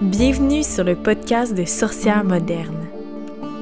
Bienvenue 0.00 0.62
sur 0.62 0.82
le 0.82 0.96
podcast 0.96 1.54
de 1.54 1.66
Sorcières 1.66 2.24
modernes, 2.24 2.86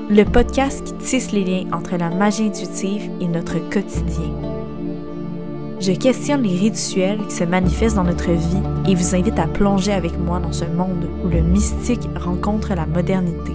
le 0.08 0.22
podcast 0.22 0.84
qui 0.84 0.94
tisse 0.94 1.32
les 1.32 1.42
liens 1.44 1.72
entre 1.72 1.96
la 1.96 2.10
magie 2.10 2.44
intuitive 2.44 3.10
et 3.20 3.26
notre 3.26 3.58
quotidien. 3.68 4.32
Je 5.80 5.90
questionne 5.90 6.42
les 6.42 6.56
rituels 6.56 7.26
qui 7.26 7.34
se 7.34 7.42
manifestent 7.42 7.96
dans 7.96 8.04
notre 8.04 8.30
vie 8.30 8.62
et 8.88 8.94
vous 8.94 9.16
invite 9.16 9.36
à 9.36 9.48
plonger 9.48 9.90
avec 9.90 10.16
moi 10.16 10.38
dans 10.38 10.52
ce 10.52 10.64
monde 10.64 11.08
où 11.24 11.28
le 11.28 11.40
mystique 11.40 12.08
rencontre 12.14 12.72
la 12.72 12.86
modernité. 12.86 13.54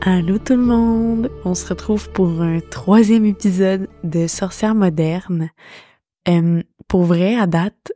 Allô 0.00 0.38
tout 0.38 0.56
le 0.56 0.62
monde! 0.62 1.30
On 1.44 1.54
se 1.54 1.68
retrouve 1.68 2.10
pour 2.12 2.40
un 2.40 2.60
troisième 2.70 3.26
épisode 3.26 3.88
de 4.04 4.26
Sorcières 4.26 4.74
modernes. 4.74 5.50
Euh, 6.28 6.62
pour 6.88 7.04
vrai, 7.04 7.36
à 7.36 7.46
date, 7.46 7.92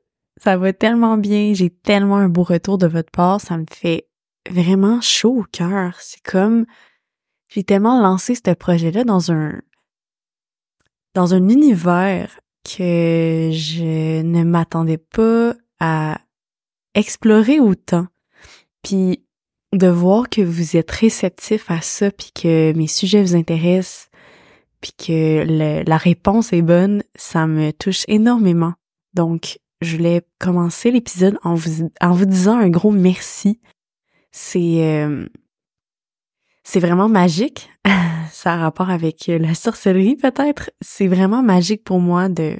ça 0.46 0.56
va 0.56 0.72
tellement 0.72 1.16
bien, 1.16 1.54
j'ai 1.54 1.70
tellement 1.70 2.18
un 2.18 2.28
beau 2.28 2.44
retour 2.44 2.78
de 2.78 2.86
votre 2.86 3.10
part, 3.10 3.40
ça 3.40 3.58
me 3.58 3.64
fait 3.68 4.06
vraiment 4.48 5.00
chaud 5.00 5.40
au 5.40 5.42
cœur. 5.42 5.96
C'est 5.98 6.22
comme 6.22 6.66
j'ai 7.48 7.64
tellement 7.64 8.00
lancé 8.00 8.36
ce 8.36 8.52
projet-là 8.52 9.02
dans 9.02 9.32
un 9.32 9.60
dans 11.16 11.34
un 11.34 11.48
univers 11.48 12.38
que 12.62 13.50
je 13.52 14.22
ne 14.22 14.44
m'attendais 14.44 14.98
pas 14.98 15.56
à 15.80 16.20
explorer 16.94 17.58
autant. 17.58 18.06
Puis 18.84 19.24
de 19.72 19.88
voir 19.88 20.28
que 20.28 20.42
vous 20.42 20.76
êtes 20.76 20.92
réceptif 20.92 21.68
à 21.72 21.80
ça, 21.80 22.12
puis 22.12 22.30
que 22.32 22.72
mes 22.76 22.86
sujets 22.86 23.24
vous 23.24 23.34
intéressent, 23.34 24.10
puis 24.80 24.92
que 24.92 25.82
la 25.84 25.96
réponse 25.96 26.52
est 26.52 26.62
bonne, 26.62 27.02
ça 27.16 27.48
me 27.48 27.72
touche 27.72 28.04
énormément. 28.06 28.74
Donc, 29.12 29.58
je 29.80 29.96
voulais 29.96 30.22
commencer 30.38 30.90
l'épisode 30.90 31.38
en 31.42 31.54
vous, 31.54 31.90
en 32.00 32.12
vous 32.12 32.26
disant 32.26 32.58
un 32.58 32.68
gros 32.68 32.90
merci. 32.90 33.60
C'est 34.32 34.84
euh, 34.84 35.26
c'est 36.64 36.80
vraiment 36.80 37.08
magique. 37.08 37.70
Ça 38.30 38.54
a 38.54 38.56
rapport 38.56 38.90
avec 38.90 39.26
la 39.28 39.54
sorcellerie 39.54 40.16
peut-être. 40.16 40.70
C'est 40.80 41.06
vraiment 41.06 41.42
magique 41.42 41.84
pour 41.84 42.00
moi 42.00 42.28
de 42.28 42.56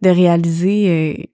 de 0.00 0.10
réaliser 0.10 0.88
euh, 0.88 1.24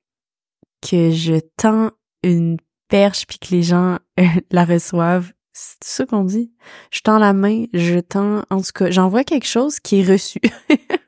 que 0.81 1.11
je 1.11 1.39
tends 1.57 1.91
une 2.23 2.57
perche 2.89 3.27
puis 3.27 3.39
que 3.39 3.55
les 3.55 3.63
gens 3.63 3.99
euh, 4.19 4.25
la 4.51 4.65
reçoivent. 4.65 5.33
C'est 5.53 5.85
ça 5.85 6.07
qu'on 6.07 6.25
dit. 6.25 6.53
Je 6.91 7.01
tends 7.01 7.19
la 7.19 7.33
main, 7.33 7.67
je 7.73 8.01
tends 8.01 8.43
en 8.51 8.61
tout 8.61 8.73
cas, 8.75 8.91
j'envoie 8.91 9.23
quelque 9.23 9.47
chose 9.47 9.79
qui 9.79 10.01
est 10.01 10.11
reçu. 10.11 10.41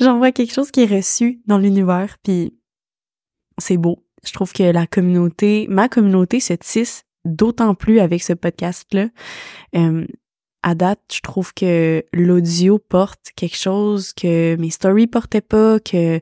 j'envoie 0.00 0.32
quelque 0.32 0.52
chose 0.52 0.70
qui 0.70 0.82
est 0.82 0.96
reçu 0.96 1.40
dans 1.46 1.58
l'univers 1.58 2.16
puis 2.22 2.54
c'est 3.58 3.76
beau. 3.76 4.04
Je 4.24 4.32
trouve 4.32 4.52
que 4.52 4.62
la 4.64 4.86
communauté, 4.86 5.66
ma 5.68 5.88
communauté 5.88 6.40
se 6.40 6.52
tisse 6.52 7.04
d'autant 7.24 7.74
plus 7.74 8.00
avec 8.00 8.22
ce 8.22 8.32
podcast-là. 8.32 9.08
Euh, 9.74 10.06
à 10.62 10.74
date, 10.74 11.00
je 11.12 11.20
trouve 11.20 11.54
que 11.54 12.04
l'audio 12.12 12.78
porte 12.78 13.30
quelque 13.36 13.56
chose 13.56 14.12
que 14.12 14.56
mes 14.56 14.70
stories 14.70 15.06
portaient 15.06 15.40
pas, 15.40 15.78
que 15.78 16.20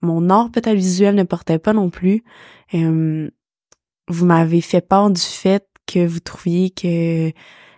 mon 0.00 0.30
art 0.30 0.50
peut-être 0.50 0.76
visuel 0.76 1.14
ne 1.14 1.24
portait 1.24 1.58
pas 1.58 1.72
non 1.72 1.90
plus. 1.90 2.22
Euh, 2.74 3.28
vous 4.08 4.26
m'avez 4.26 4.60
fait 4.60 4.80
part 4.80 5.10
du 5.10 5.20
fait 5.20 5.66
que 5.86 6.06
vous 6.06 6.20
trouviez 6.20 6.70
que 6.70 7.32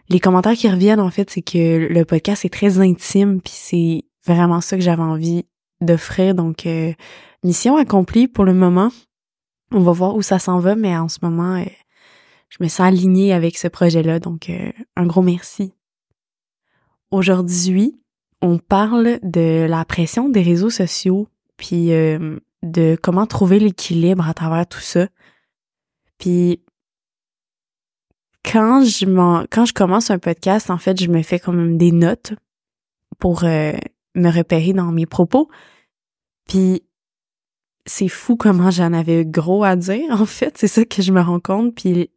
les 0.09 0.21
commentaires 0.21 0.55
qui 0.55 0.69
reviennent, 0.69 1.01
en 1.01 1.11
fait, 1.11 1.31
c'est 1.31 1.43
que 1.43 1.89
le 1.91 2.05
podcast 2.05 2.45
est 2.45 2.53
très 2.53 2.79
intime, 2.79 3.41
puis 3.41 3.55
c'est 3.55 4.05
vraiment 4.27 4.61
ça 4.61 4.77
que 4.77 4.83
j'avais 4.83 5.03
envie 5.03 5.47
d'offrir. 5.81 6.35
Donc, 6.35 6.67
euh, 6.67 6.93
mission 7.45 7.77
accomplie 7.77 8.29
pour 8.29 8.45
le 8.45 8.55
moment. 8.55 8.91
On 9.73 9.81
va 9.81 9.93
voir 9.93 10.15
où 10.15 10.23
ça 10.23 10.39
s'en 10.39 10.59
va, 10.59 10.75
mais 10.75 10.97
en 10.97 11.09
ce 11.09 11.19
moment, 11.23 11.57
euh, 11.57 11.65
je 12.51 12.63
me 12.63 12.69
sens 12.69 12.87
alignée 12.87 13.33
avec 13.33 13.57
ce 13.57 13.69
projet-là, 13.69 14.19
donc 14.19 14.51
euh, 14.51 14.71
un 14.97 15.07
gros 15.07 15.23
merci. 15.23 15.73
Aujourd'hui, 17.11 17.99
on 18.43 18.59
parle 18.59 19.19
de 19.23 19.67
la 19.69 19.85
pression 19.87 20.29
des 20.29 20.43
réseaux 20.43 20.71
sociaux, 20.71 21.29
puis 21.57 21.93
euh, 21.93 22.39
de 22.63 22.99
comment 23.01 23.27
trouver 23.27 23.59
l'équilibre 23.59 24.29
à 24.29 24.35
travers 24.35 24.67
tout 24.67 24.81
ça. 24.81 25.09
Puis 26.19 26.61
quand 28.45 28.85
je 28.85 29.07
quand 29.47 29.65
je 29.65 29.73
commence 29.73 30.11
un 30.11 30.19
podcast, 30.19 30.69
en 30.69 30.79
fait, 30.79 31.01
je 31.01 31.09
me 31.09 31.23
fais 31.23 31.39
quand 31.39 31.53
même 31.53 31.79
des 31.79 31.93
notes 31.93 32.35
pour 33.19 33.45
me 34.15 34.31
repérer 34.31 34.73
dans 34.73 34.93
mes 34.93 35.07
propos. 35.07 35.49
Puis 36.49 36.83
c'est 37.87 38.09
fou 38.09 38.37
comment 38.37 38.71
j'en 38.71 38.93
avais 38.93 39.25
gros 39.25 39.65
à 39.65 39.77
dire, 39.77 40.11
en 40.21 40.27
fait. 40.27 40.57
C'est 40.59 40.69
ça 40.69 40.85
que 40.85 41.03
je 41.03 41.13
me 41.13 41.21
rends 41.21 41.41
compte. 41.41 41.75
Puis 41.75 42.11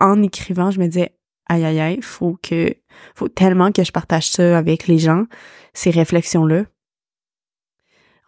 en 0.00 0.22
écrivant, 0.22 0.70
je 0.70 0.80
me 0.80 0.86
disais, 0.86 1.14
aïe, 1.46 1.64
aïe, 1.64 1.80
aïe, 1.80 2.02
faut 2.02 2.38
que, 2.42 2.74
faut 3.14 3.28
tellement 3.28 3.72
que 3.72 3.84
je 3.84 3.92
partage 3.92 4.30
ça 4.30 4.56
avec 4.56 4.86
les 4.86 4.98
gens, 4.98 5.24
ces 5.74 5.90
réflexions-là. 5.90 6.64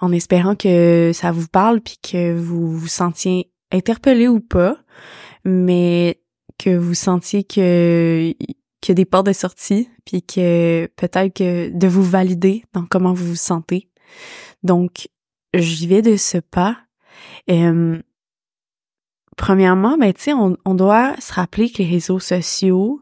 En 0.01 0.11
espérant 0.13 0.57
que 0.57 1.13
ça 1.15 1.31
vous 1.31 1.47
parle 1.47 1.81
puis 1.81 1.97
que 2.03 2.35
vous 2.37 2.77
vous 2.77 2.89
sentiez 2.89 3.53
interpellé 3.71 4.27
ou 4.27 4.41
pas, 4.41 4.77
mais 5.45 6.21
que 6.59 6.77
vous 6.77 6.95
sentiez 6.95 7.45
que 7.45 8.35
qu'il 8.83 8.91
y 8.93 8.95
a 8.95 8.97
des 8.97 9.05
portes 9.07 9.27
de 9.27 9.33
sortie 9.33 9.89
puis 10.05 10.23
que 10.23 10.87
peut-être 10.97 11.33
que 11.35 11.71
de 11.71 11.87
vous 11.87 12.03
valider 12.03 12.65
dans 12.75 12.85
comment 12.85 13.15
vous 13.15 13.29
vous 13.29 13.37
sentez. 13.37 13.89
Donc, 14.63 15.09
j'y 15.55 15.87
vais 15.87 16.03
de 16.03 16.17
ce 16.17 16.39
pas. 16.39 16.77
premièrement, 19.37 19.97
ben, 19.97 20.13
tu 20.13 20.23
sais, 20.23 20.33
on, 20.35 20.75
doit 20.75 21.15
se 21.21 21.33
rappeler 21.33 21.71
que 21.71 21.79
les 21.79 21.89
réseaux 21.89 22.19
sociaux 22.19 23.01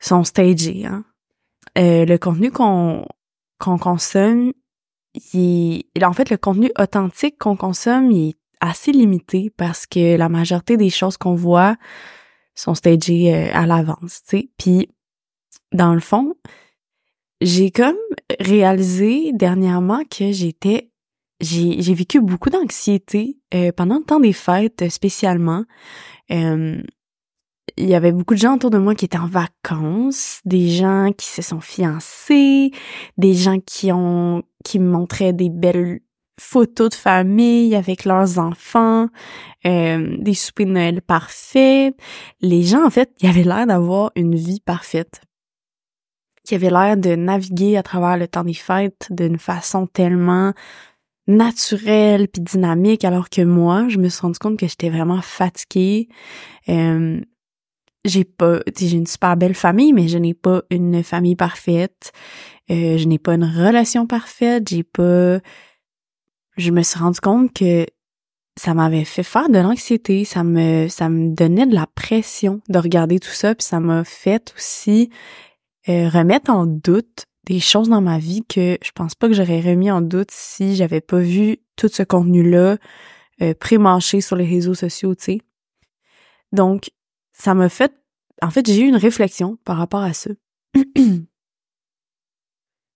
sont 0.00 0.24
stagés. 0.24 0.86
Hein? 0.86 1.04
Euh, 1.76 2.04
le 2.04 2.16
contenu 2.18 2.50
qu'on 2.50 3.06
qu'on 3.58 3.76
consomme, 3.76 4.52
il 5.32 5.84
en 6.02 6.12
fait, 6.12 6.30
le 6.30 6.36
contenu 6.36 6.70
authentique 6.78 7.38
qu'on 7.38 7.56
consomme, 7.56 8.10
il 8.10 8.30
est 8.30 8.38
assez 8.60 8.92
limité 8.92 9.50
parce 9.56 9.86
que 9.86 10.16
la 10.16 10.28
majorité 10.28 10.76
des 10.76 10.90
choses 10.90 11.16
qu'on 11.16 11.34
voit 11.34 11.76
sont 12.60 12.74
stagées 12.74 13.34
euh, 13.34 13.50
à 13.52 13.66
l'avance, 13.66 14.22
tu 14.28 14.38
sais. 14.38 14.50
Puis, 14.58 14.88
dans 15.72 15.94
le 15.94 16.00
fond, 16.00 16.34
j'ai 17.40 17.70
comme 17.70 17.96
réalisé 18.40 19.32
dernièrement 19.32 20.02
que 20.04 20.32
j'étais 20.32 20.90
j'ai 21.40 21.94
vécu 21.94 22.20
beaucoup 22.20 22.50
d'anxiété 22.50 23.38
euh, 23.54 23.70
pendant 23.70 23.98
le 23.98 24.04
temps 24.04 24.18
des 24.18 24.32
fêtes 24.32 24.90
spécialement. 24.90 25.64
Euh, 26.32 26.82
il 27.76 27.88
y 27.88 27.94
avait 27.94 28.10
beaucoup 28.10 28.34
de 28.34 28.40
gens 28.40 28.56
autour 28.56 28.70
de 28.70 28.78
moi 28.78 28.96
qui 28.96 29.04
étaient 29.04 29.18
en 29.18 29.28
vacances, 29.28 30.40
des 30.44 30.68
gens 30.68 31.12
qui 31.16 31.26
se 31.26 31.42
sont 31.42 31.60
fiancés, 31.60 32.72
des 33.18 33.34
gens 33.34 33.60
qui 33.60 33.92
ont 33.92 34.42
qui 34.64 34.80
me 34.80 34.90
montraient 34.90 35.32
des 35.32 35.48
belles 35.48 36.00
photos 36.38 36.90
de 36.90 36.94
famille 36.94 37.74
avec 37.74 38.04
leurs 38.04 38.38
enfants, 38.38 39.08
euh, 39.66 40.16
des 40.18 40.34
soupers 40.34 40.66
de 40.66 40.72
Noël 40.72 41.02
parfaits. 41.02 41.94
Les 42.40 42.62
gens, 42.62 42.86
en 42.86 42.90
fait, 42.90 43.10
ils 43.20 43.28
avaient 43.28 43.44
l'air 43.44 43.66
d'avoir 43.66 44.12
une 44.14 44.34
vie 44.34 44.60
parfaite. 44.60 45.20
Qui 46.44 46.54
avaient 46.54 46.70
l'air 46.70 46.96
de 46.96 47.14
naviguer 47.14 47.76
à 47.76 47.82
travers 47.82 48.16
le 48.16 48.26
temps 48.26 48.44
des 48.44 48.54
fêtes 48.54 49.08
d'une 49.10 49.38
façon 49.38 49.86
tellement 49.86 50.54
naturel 51.26 52.26
puis 52.26 52.42
dynamique 52.42 53.04
alors 53.04 53.28
que 53.28 53.42
moi 53.42 53.86
je 53.88 53.98
me 53.98 54.08
suis 54.08 54.22
rendu 54.22 54.38
compte 54.38 54.58
que 54.58 54.66
j'étais 54.66 54.88
vraiment 54.88 55.20
fatiguée 55.20 56.08
euh, 56.70 57.20
j'ai 58.06 58.24
pas 58.24 58.60
j'ai 58.74 58.96
une 58.96 59.06
super 59.06 59.36
belle 59.36 59.54
famille 59.54 59.92
mais 59.92 60.08
je 60.08 60.16
n'ai 60.16 60.32
pas 60.32 60.62
une 60.70 61.02
famille 61.02 61.36
parfaite 61.36 62.12
euh, 62.70 62.96
je 62.96 63.06
n'ai 63.06 63.18
pas 63.18 63.34
une 63.34 63.44
relation 63.44 64.06
parfaite 64.06 64.68
j'ai 64.70 64.84
pas 64.84 65.40
je 66.58 66.70
me 66.70 66.82
suis 66.82 66.98
rendu 66.98 67.20
compte 67.20 67.52
que 67.54 67.86
ça 68.58 68.74
m'avait 68.74 69.04
fait 69.04 69.22
faire 69.22 69.48
de 69.48 69.58
l'anxiété 69.58 70.24
ça 70.24 70.44
me 70.44 70.88
ça 70.88 71.08
me 71.08 71.34
donnait 71.34 71.66
de 71.66 71.74
la 71.74 71.86
pression 71.86 72.60
de 72.68 72.78
regarder 72.78 73.20
tout 73.20 73.30
ça 73.30 73.54
puis 73.54 73.64
ça 73.64 73.80
m'a 73.80 74.04
fait 74.04 74.52
aussi 74.56 75.10
euh, 75.88 76.08
remettre 76.08 76.50
en 76.50 76.66
doute 76.66 77.24
des 77.48 77.60
choses 77.60 77.88
dans 77.88 78.02
ma 78.02 78.18
vie 78.18 78.44
que 78.44 78.76
je 78.82 78.90
pense 78.92 79.14
pas 79.14 79.26
que 79.26 79.32
j'aurais 79.32 79.60
remis 79.60 79.90
en 79.90 80.02
doute 80.02 80.30
si 80.30 80.76
j'avais 80.76 81.00
pas 81.00 81.18
vu 81.18 81.58
tout 81.76 81.88
ce 81.88 82.02
contenu-là 82.02 82.76
euh, 83.40 83.54
sur 84.20 84.36
les 84.36 84.44
réseaux 84.44 84.74
sociaux, 84.74 85.14
tu 85.14 85.24
sais. 85.24 85.40
Donc, 86.52 86.90
ça 87.32 87.54
m'a 87.54 87.68
fait... 87.68 87.92
En 88.42 88.50
fait, 88.50 88.66
j'ai 88.66 88.82
eu 88.82 88.88
une 88.88 88.96
réflexion 88.96 89.56
par 89.64 89.78
rapport 89.78 90.02
à 90.02 90.12
ça. 90.12 90.30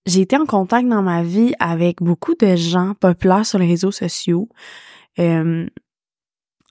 j'ai 0.05 0.21
été 0.21 0.35
en 0.37 0.45
contact 0.45 0.87
dans 0.87 1.01
ma 1.01 1.23
vie 1.23 1.53
avec 1.59 2.01
beaucoup 2.01 2.35
de 2.35 2.55
gens 2.55 2.93
populaires 2.95 3.45
sur 3.45 3.59
les 3.59 3.67
réseaux 3.67 3.91
sociaux, 3.91 4.49
euh, 5.19 5.67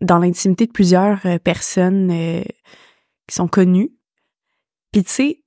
dans 0.00 0.18
l'intimité 0.18 0.66
de 0.66 0.72
plusieurs 0.72 1.24
euh, 1.24 1.38
personnes 1.38 2.10
euh, 2.10 2.42
qui 3.26 3.34
sont 3.34 3.48
connues. 3.48 3.92
Puis 4.92 5.04
tu 5.04 5.10
sais, 5.10 5.44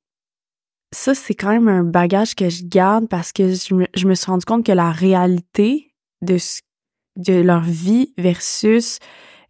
ça, 0.92 1.14
c'est 1.14 1.36
quand 1.36 1.50
même 1.50 1.68
un 1.68 1.84
bagage 1.84 2.36
que 2.36 2.50
je 2.50 2.64
garde 2.64 3.08
parce 3.10 3.32
que 3.32 3.54
je 3.54 3.76
me, 4.08 4.16
suis 4.16 4.26
rendu 4.26 4.46
compte 4.46 4.66
que 4.66 4.72
la 4.72 4.92
réalité 4.92 5.92
de 6.22 6.38
de 7.18 7.34
leur 7.34 7.62
vie 7.62 8.14
versus 8.18 9.00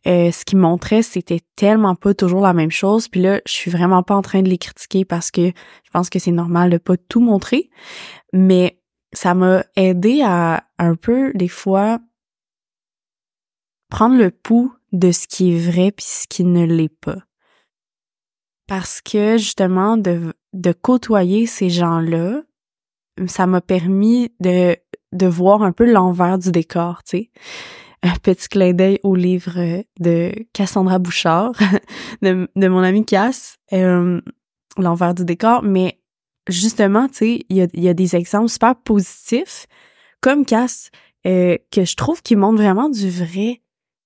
euh, 0.07 0.31
ce 0.31 0.45
qu'ils 0.45 0.59
montraient, 0.59 1.01
c'était 1.01 1.41
tellement 1.55 1.95
pas 1.95 2.13
toujours 2.13 2.41
la 2.41 2.53
même 2.53 2.71
chose. 2.71 3.07
Puis 3.07 3.21
là, 3.21 3.41
je 3.45 3.51
suis 3.51 3.71
vraiment 3.71 4.03
pas 4.03 4.15
en 4.15 4.21
train 4.21 4.41
de 4.41 4.49
les 4.49 4.57
critiquer 4.57 5.03
parce 5.05 5.31
que 5.31 5.47
je 5.47 5.91
pense 5.91 6.09
que 6.09 6.19
c'est 6.19 6.31
normal 6.31 6.69
de 6.69 6.77
pas 6.77 6.97
tout 6.97 7.21
montrer. 7.21 7.69
Mais 8.33 8.79
ça 9.13 9.33
m'a 9.33 9.63
aidé 9.75 10.21
à 10.23 10.65
un 10.77 10.95
peu, 10.95 11.31
des 11.33 11.47
fois, 11.47 11.99
prendre 13.89 14.17
le 14.17 14.29
pouls 14.29 14.73
de 14.91 15.11
ce 15.11 15.27
qui 15.27 15.55
est 15.55 15.59
vrai 15.59 15.91
puis 15.91 16.05
ce 16.05 16.27
qui 16.27 16.43
ne 16.43 16.65
l'est 16.65 16.89
pas. 16.89 17.17
Parce 18.67 19.01
que 19.01 19.37
justement, 19.37 19.97
de, 19.97 20.33
de 20.53 20.71
côtoyer 20.71 21.45
ces 21.45 21.69
gens-là, 21.69 22.41
ça 23.27 23.47
m'a 23.47 23.61
permis 23.61 24.33
de, 24.39 24.75
de 25.13 25.27
voir 25.27 25.63
un 25.63 25.71
peu 25.71 25.91
l'envers 25.91 26.37
du 26.37 26.51
décor, 26.51 27.03
tu 27.03 27.17
sais. 27.17 27.31
Petit 28.23 28.49
clin 28.49 28.73
d'œil 28.73 28.99
au 29.03 29.15
livre 29.15 29.83
de 29.99 30.31
Cassandra 30.53 30.99
Bouchard, 30.99 31.53
de, 32.21 32.67
mon 32.67 32.79
ami 32.79 33.05
Cass, 33.05 33.57
euh, 33.73 34.21
l'envers 34.77 35.13
du 35.13 35.25
décor, 35.25 35.63
mais 35.63 35.99
justement, 36.47 37.07
tu 37.07 37.15
sais, 37.15 37.45
il 37.49 37.57
y 37.57 37.61
a, 37.61 37.67
y 37.73 37.89
a, 37.89 37.93
des 37.93 38.15
exemples 38.15 38.49
super 38.49 38.75
positifs, 38.75 39.67
comme 40.21 40.45
Cass, 40.45 40.91
euh, 41.25 41.57
que 41.71 41.85
je 41.85 41.95
trouve 41.95 42.21
qui 42.21 42.35
montrent 42.35 42.61
vraiment 42.61 42.89
du 42.89 43.09
vrai, 43.09 43.61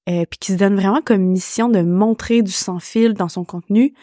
euh, 0.10 0.26
puis 0.30 0.40
qui 0.40 0.54
se 0.54 0.58
donne 0.58 0.76
vraiment 0.76 1.02
comme 1.02 1.22
mission 1.22 1.70
de 1.70 1.82
montrer 1.82 2.42
du 2.42 2.52
sans-fil 2.52 3.14
dans 3.14 3.30
son 3.30 3.44
contenu. 3.44 3.94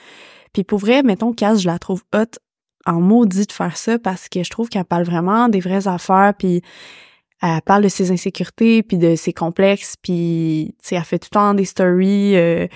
Puis 0.53 0.65
pour 0.65 0.79
vrai, 0.79 1.03
mettons, 1.03 1.33
Cass, 1.33 1.61
je 1.61 1.67
la 1.67 1.79
trouve 1.79 2.03
hot 2.15 2.39
en 2.85 3.01
maudit 3.01 3.47
de 3.47 3.53
faire 3.53 3.77
ça 3.77 3.99
parce 3.99 4.29
que 4.29 4.43
je 4.43 4.51
trouve 4.51 4.69
qu'elle 4.69 4.85
parle 4.85 5.05
vraiment 5.05 5.49
des 5.49 5.61
vraies 5.61 5.89
affaires, 5.89 6.35
puis 6.39 6.63
elle 7.43 7.63
parle 7.63 7.83
de 7.83 7.89
ses 7.89 8.11
insécurités, 8.11 8.83
puis 8.83 8.99
de 8.99 9.15
ses 9.15 9.33
complexes, 9.33 9.97
puis, 10.01 10.75
tu 10.79 10.89
sais, 10.89 10.95
elle 10.97 11.05
fait 11.05 11.19
tout 11.19 11.29
le 11.31 11.35
temps 11.35 11.55
des 11.55 11.65
stories 11.65 12.37
euh, 12.37 12.67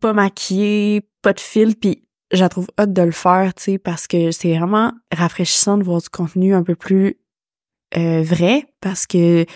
pas 0.00 0.12
maquillées, 0.12 1.08
pas 1.22 1.32
de 1.32 1.40
fil, 1.40 1.76
puis 1.76 2.06
je 2.30 2.44
trouve 2.44 2.66
hot 2.78 2.86
de 2.86 3.02
le 3.02 3.12
faire, 3.12 3.54
tu 3.54 3.62
sais, 3.62 3.78
parce 3.78 4.06
que 4.06 4.30
c'est 4.30 4.56
vraiment 4.56 4.92
rafraîchissant 5.12 5.78
de 5.78 5.84
voir 5.84 6.00
du 6.02 6.08
contenu 6.08 6.54
un 6.54 6.62
peu 6.62 6.74
plus 6.74 7.16
euh, 7.96 8.22
vrai, 8.22 8.66
parce 8.80 9.06
que 9.06 9.46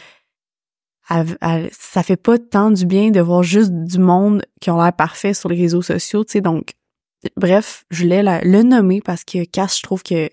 ça 1.08 2.02
fait 2.02 2.16
pas 2.16 2.38
tant 2.38 2.70
du 2.70 2.84
bien 2.84 3.10
de 3.10 3.20
voir 3.20 3.42
juste 3.42 3.72
du 3.72 3.98
monde 3.98 4.44
qui 4.60 4.70
ont 4.70 4.80
l'air 4.80 4.92
parfait 4.92 5.32
sur 5.32 5.48
les 5.48 5.56
réseaux 5.56 5.82
sociaux, 5.82 6.24
tu 6.24 6.32
sais, 6.32 6.40
donc 6.40 6.72
bref, 7.36 7.84
je 7.90 8.02
voulais 8.02 8.22
le 8.42 8.62
nommer 8.62 9.00
parce 9.00 9.24
que 9.24 9.44
Cass, 9.44 9.78
je 9.78 9.82
trouve 9.82 10.02
que 10.02 10.30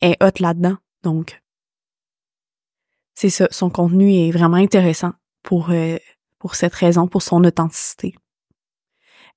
est 0.00 0.22
hot 0.22 0.40
là-dedans, 0.40 0.76
donc 1.02 1.40
c'est 3.18 3.30
ça, 3.30 3.48
son 3.50 3.68
contenu 3.68 4.12
est 4.14 4.30
vraiment 4.30 4.58
intéressant 4.58 5.10
pour 5.42 5.70
euh, 5.70 5.96
pour 6.38 6.54
cette 6.54 6.74
raison, 6.74 7.08
pour 7.08 7.22
son 7.22 7.42
authenticité. 7.42 8.14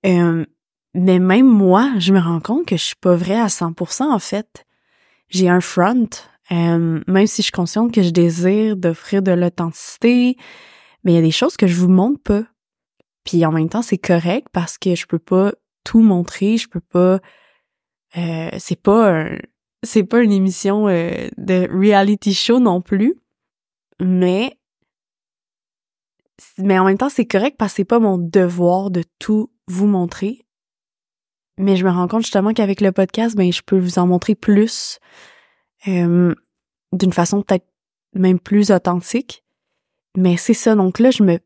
Mais 0.03 1.19
même 1.19 1.47
moi, 1.47 1.91
je 1.97 2.13
me 2.13 2.19
rends 2.19 2.41
compte 2.41 2.67
que 2.67 2.77
je 2.77 2.83
suis 2.83 2.95
pas 2.95 3.15
vraie 3.15 3.39
à 3.39 3.47
100% 3.47 4.03
en 4.03 4.19
fait. 4.19 4.67
J'ai 5.29 5.49
un 5.49 5.61
front, 5.61 6.09
même 6.51 7.25
si 7.25 7.41
je 7.41 7.47
suis 7.47 7.51
consciente 7.51 7.91
que 7.91 8.03
je 8.03 8.11
désire 8.11 8.77
d'offrir 8.77 9.23
de 9.23 9.31
l'authenticité, 9.31 10.37
mais 11.03 11.13
il 11.13 11.15
y 11.15 11.19
a 11.19 11.23
des 11.23 11.31
choses 11.31 11.57
que 11.57 11.65
je 11.65 11.75
vous 11.75 11.87
montre 11.87 12.21
pas. 12.21 12.43
Puis 13.23 13.43
en 13.45 13.51
même 13.51 13.69
temps, 13.69 13.81
c'est 13.81 13.97
correct 13.97 14.47
parce 14.51 14.77
que 14.77 14.93
je 14.93 15.07
peux 15.07 15.19
pas 15.19 15.53
tout 15.83 16.01
montrer, 16.01 16.57
je 16.57 16.67
peux 16.67 16.81
pas 16.81 17.19
euh, 18.15 18.49
c'est 18.59 18.79
pas 18.79 19.25
c'est 19.81 20.03
pas 20.03 20.21
une 20.21 20.31
émission 20.31 20.87
euh, 20.87 21.29
de 21.37 21.67
reality 21.71 22.35
show 22.35 22.59
non 22.59 22.81
plus. 22.81 23.15
Mais 24.01 24.57
mais 26.57 26.79
en 26.79 26.85
même 26.85 26.97
temps, 26.97 27.09
c'est 27.09 27.25
correct 27.25 27.55
parce 27.57 27.73
que 27.73 27.77
c'est 27.77 27.85
pas 27.85 27.99
mon 27.99 28.17
devoir 28.17 28.89
de 28.89 29.03
tout 29.19 29.51
vous 29.67 29.85
montrer. 29.85 30.41
Mais 31.57 31.75
je 31.75 31.85
me 31.85 31.91
rends 31.91 32.07
compte 32.07 32.23
justement 32.23 32.53
qu'avec 32.53 32.81
le 32.81 32.91
podcast, 32.91 33.35
ben 33.35 33.51
je 33.51 33.61
peux 33.61 33.77
vous 33.77 33.99
en 33.99 34.07
montrer 34.07 34.33
plus 34.33 34.99
euh, 35.87 36.33
d'une 36.93 37.13
façon 37.13 37.43
peut-être 37.43 37.67
même 38.15 38.39
plus 38.39 38.71
authentique. 38.71 39.43
Mais 40.17 40.35
c'est 40.35 40.55
ça, 40.55 40.75
donc 40.75 40.99
là, 40.99 41.11
je 41.11 41.23
me 41.23 41.39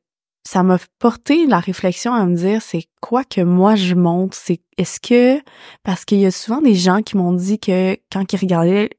ça 0.48 0.62
m'a 0.62 0.78
porté 1.00 1.48
la 1.48 1.60
réflexion 1.60 2.13
à 2.13 2.24
me 2.25 2.36
dire 2.36 2.62
c'est 2.62 2.86
quoi 3.01 3.24
que 3.24 3.42
moi 3.42 3.75
je 3.75 3.96
montre, 3.96 4.38
c'est 4.38 4.62
est-ce 4.78 5.00
que 5.00 5.42
parce 5.84 6.06
qu'il 6.06 6.19
y 6.19 6.25
a 6.25 6.31
souvent 6.31 6.62
des 6.62 6.75
gens 6.75 7.01
qui 7.01 7.18
m'ont 7.18 7.34
dit 7.34 7.60
que 7.60 7.98
quand 8.12 8.31
ils 8.31 8.40
regardaient 8.40 8.92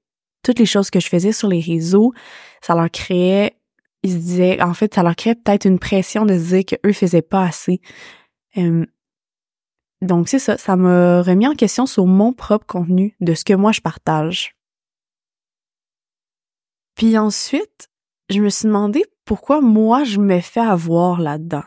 toutes 0.46 0.58
les 0.60 0.66
choses 0.66 0.90
que 0.90 1.00
je 1.00 1.08
faisais 1.08 1.32
sur 1.32 1.48
les 1.48 1.60
réseaux, 1.60 2.12
ça 2.62 2.74
leur 2.74 2.90
créait 2.90 3.56
ils 4.02 4.12
se 4.12 4.16
disaient 4.16 4.62
en 4.62 4.74
fait 4.74 4.94
ça 4.94 5.02
leur 5.02 5.16
créait 5.16 5.34
peut-être 5.34 5.64
une 5.64 5.80
pression 5.80 6.24
de 6.24 6.38
se 6.38 6.54
dire 6.54 6.64
que 6.64 6.76
eux 6.86 6.92
faisaient 6.92 7.22
pas 7.22 7.42
assez. 7.42 7.80
donc 10.00 10.28
c'est 10.28 10.38
ça, 10.38 10.56
ça 10.56 10.76
m'a 10.76 11.22
remis 11.22 11.48
en 11.48 11.54
question 11.54 11.86
sur 11.86 12.06
mon 12.06 12.32
propre 12.32 12.66
contenu, 12.66 13.16
de 13.20 13.34
ce 13.34 13.44
que 13.44 13.54
moi 13.54 13.72
je 13.72 13.80
partage. 13.80 14.54
Puis 16.94 17.18
ensuite, 17.18 17.88
je 18.30 18.40
me 18.40 18.48
suis 18.48 18.66
demandé 18.66 19.04
pourquoi 19.24 19.60
moi 19.60 20.04
je 20.04 20.18
me 20.18 20.40
fais 20.40 20.60
avoir 20.60 21.20
là-dedans. 21.20 21.64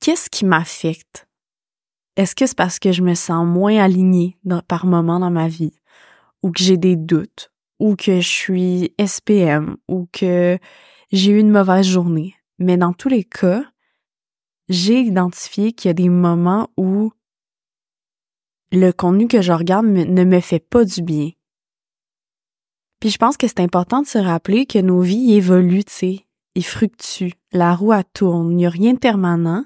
Qu'est-ce 0.00 0.28
qui 0.28 0.44
m'affecte? 0.44 1.26
Est-ce 2.16 2.34
que 2.34 2.46
c'est 2.46 2.56
parce 2.56 2.78
que 2.78 2.92
je 2.92 3.02
me 3.02 3.14
sens 3.14 3.46
moins 3.46 3.78
alignée 3.78 4.36
par 4.68 4.86
moment 4.86 5.20
dans 5.20 5.30
ma 5.30 5.48
vie, 5.48 5.72
ou 6.44 6.52
que 6.52 6.62
j'ai 6.62 6.76
des 6.76 6.94
doutes, 6.94 7.50
ou 7.80 7.96
que 7.96 8.20
je 8.20 8.28
suis 8.28 8.94
SPM, 8.98 9.78
ou 9.88 10.06
que 10.12 10.58
j'ai 11.10 11.32
eu 11.32 11.38
une 11.38 11.50
mauvaise 11.50 11.86
journée? 11.86 12.34
Mais 12.58 12.76
dans 12.76 12.92
tous 12.92 13.08
les 13.08 13.24
cas, 13.24 13.64
j'ai 14.68 15.00
identifié 15.00 15.72
qu'il 15.72 15.88
y 15.88 15.90
a 15.90 15.94
des 15.94 16.10
moments 16.10 16.68
où 16.76 17.12
le 18.72 18.90
contenu 18.92 19.26
que 19.26 19.40
je 19.40 19.52
regarde 19.52 19.86
ne 19.86 20.24
me 20.24 20.40
fait 20.40 20.60
pas 20.60 20.84
du 20.84 21.00
bien. 21.00 21.30
Puis 23.00 23.08
je 23.08 23.16
pense 23.16 23.38
que 23.38 23.48
c'est 23.48 23.60
important 23.60 24.02
de 24.02 24.06
se 24.06 24.18
rappeler 24.18 24.66
que 24.66 24.78
nos 24.78 25.00
vies 25.00 25.32
évoluent, 25.32 25.84
tu 25.84 25.92
sais. 25.92 26.26
Ils 26.54 26.64
fructuent. 26.64 27.32
La 27.52 27.74
roue, 27.74 27.94
tourne. 28.12 28.50
Il 28.50 28.56
n'y 28.56 28.66
a 28.66 28.70
rien 28.70 28.92
de 28.92 28.98
permanent. 28.98 29.64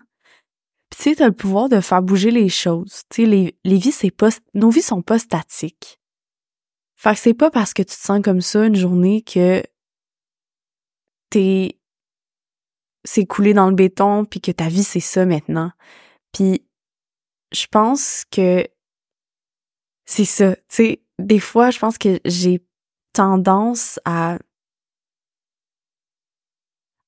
Puis 0.91 0.99
tu 0.99 1.03
sais, 1.11 1.17
t'as 1.17 1.27
le 1.27 1.33
pouvoir 1.33 1.69
de 1.69 1.81
faire 1.81 2.03
bouger 2.03 2.31
les 2.31 2.49
choses. 2.49 3.03
Tu 3.11 3.23
sais, 3.23 3.29
les, 3.29 3.59
les 3.65 3.79
vies, 3.79 3.93
c'est 3.93 4.13
pas, 4.13 4.29
nos 4.55 4.71
sont 4.73 5.03
pas 5.03 5.19
statiques. 5.19 5.99
Fait 6.99 7.15
que 7.15 7.21
c'est 7.21 7.35
pas 7.35 7.53
parce 7.53 7.75
que 7.75 7.83
tu 7.83 7.95
te 7.95 8.03
sens 8.03 8.21
comme 8.25 8.41
ça 8.41 8.67
une 8.67 8.75
journée 8.75 9.23
que 9.23 9.63
t'es, 11.31 11.79
c'est 13.05 13.25
coulé 13.25 13.55
dans 13.55 13.69
le 13.69 13.77
béton 13.77 14.25
puis 14.25 14.41
que 14.41 14.51
ta 14.51 14.69
vie 14.69 14.83
c'est 14.83 14.99
ça 14.99 15.25
maintenant. 15.25 15.71
Puis 16.33 16.67
je 17.53 17.67
pense 17.71 18.25
que 18.25 18.67
c'est 20.07 20.25
ça. 20.25 20.57
Tu 20.57 20.63
sais, 20.69 21.03
des 21.21 21.39
fois, 21.39 21.71
je 21.71 21.79
pense 21.79 21.99
que 21.99 22.19
j'ai 22.25 22.67
tendance 23.13 24.01
à 24.05 24.39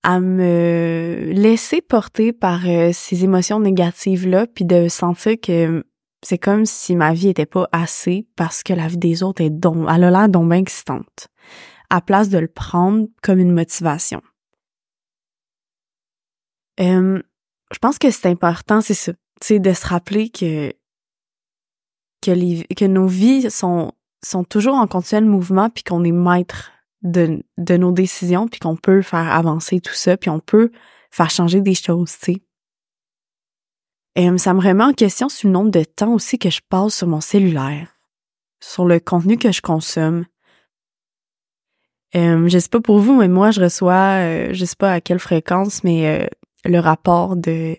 à 0.05 0.21
me 0.21 1.33
laisser 1.33 1.83
porter 1.83 2.33
par 2.33 2.67
euh, 2.67 2.91
ces 2.93 3.25
émotions 3.25 3.59
négatives 3.59 4.27
là 4.27 4.47
puis 4.47 4.65
de 4.65 4.89
sentir 4.89 5.35
que 5.41 5.85
c'est 6.23 6.39
comme 6.39 6.67
si 6.67 6.97
ma 6.97 7.13
vie 7.15 7.29
était 7.29 7.47
pas 7.47 7.69
assez 7.73 8.27
parce 8.37 8.63
que 8.63 8.73
la 8.73 8.89
vie 8.89 8.99
des 8.99 9.23
autres 9.23 9.43
est 9.43 9.51
donc 9.51 9.89
elle 9.91 10.05
a 10.05 10.11
l'air 10.11 10.29
donc 10.29 10.53
excitante 10.53 11.29
à 11.89 12.01
place 12.01 12.29
de 12.29 12.39
le 12.39 12.49
prendre 12.49 13.09
comme 13.23 13.39
une 13.39 13.53
motivation. 13.53 14.23
je 16.79 17.79
pense 17.81 17.99
que 17.99 18.11
c'est 18.11 18.29
important, 18.29 18.81
c'est 18.81 18.95
ça, 18.95 19.13
c'est 19.41 19.59
de 19.59 19.73
se 19.73 19.87
rappeler 19.87 20.31
que 20.31 20.73
que, 22.23 22.75
que 22.75 22.85
nos 22.85 23.07
vies 23.07 23.51
sont 23.51 23.93
sont 24.23 24.45
toujours 24.45 24.75
en 24.75 24.87
continuel 24.87 25.25
mouvement 25.25 25.71
puis 25.71 25.83
qu'on 25.83 26.05
est 26.05 26.13
maître 26.13 26.71
de, 27.03 27.43
de 27.57 27.77
nos 27.77 27.93
décisions 27.93 28.49
puis 28.49 28.61
qu'on 28.61 28.77
peut 28.77 29.03
faire 29.03 29.33
avancer 29.33 29.81
tout 29.81 29.95
ça 29.95 30.17
puis 30.17 30.29
on 30.29 30.41
peut 30.41 30.71
faire 31.11 31.31
changer 31.31 31.61
des 31.61 31.75
choses, 31.75 32.13
tu 32.19 32.35
sais. 32.35 32.43
Et 34.17 34.39
ça 34.39 34.55
me 34.55 34.61
remet 34.61 34.85
en 34.85 34.93
question 34.93 35.29
sur 35.29 35.49
le 35.49 35.53
nombre 35.53 35.71
de 35.71 35.85
temps 35.85 36.15
aussi 36.15 36.39
que 36.39 36.51
je 36.51 36.61
passe 36.69 36.97
sur 36.97 37.07
mon 37.07 37.21
cellulaire, 37.21 37.89
sur 38.61 38.85
le 38.85 38.99
contenu 38.99 39.39
que 39.39 39.53
je 39.53 39.63
consomme. 39.63 40.27
Euh, 42.17 42.49
je 42.49 42.59
sais 42.59 42.69
pas 42.69 42.81
pour 42.81 42.99
vous, 42.99 43.15
mais 43.15 43.29
moi, 43.29 43.53
je 43.53 43.63
reçois, 43.63 44.19
euh, 44.25 44.49
je 44.53 44.65
sais 44.65 44.77
pas 44.77 44.93
à 44.95 45.01
quelle 45.01 45.21
fréquence, 45.21 45.85
mais 45.85 46.09
euh, 46.09 46.27
le 46.65 46.79
rapport 46.81 47.37
de, 47.37 47.77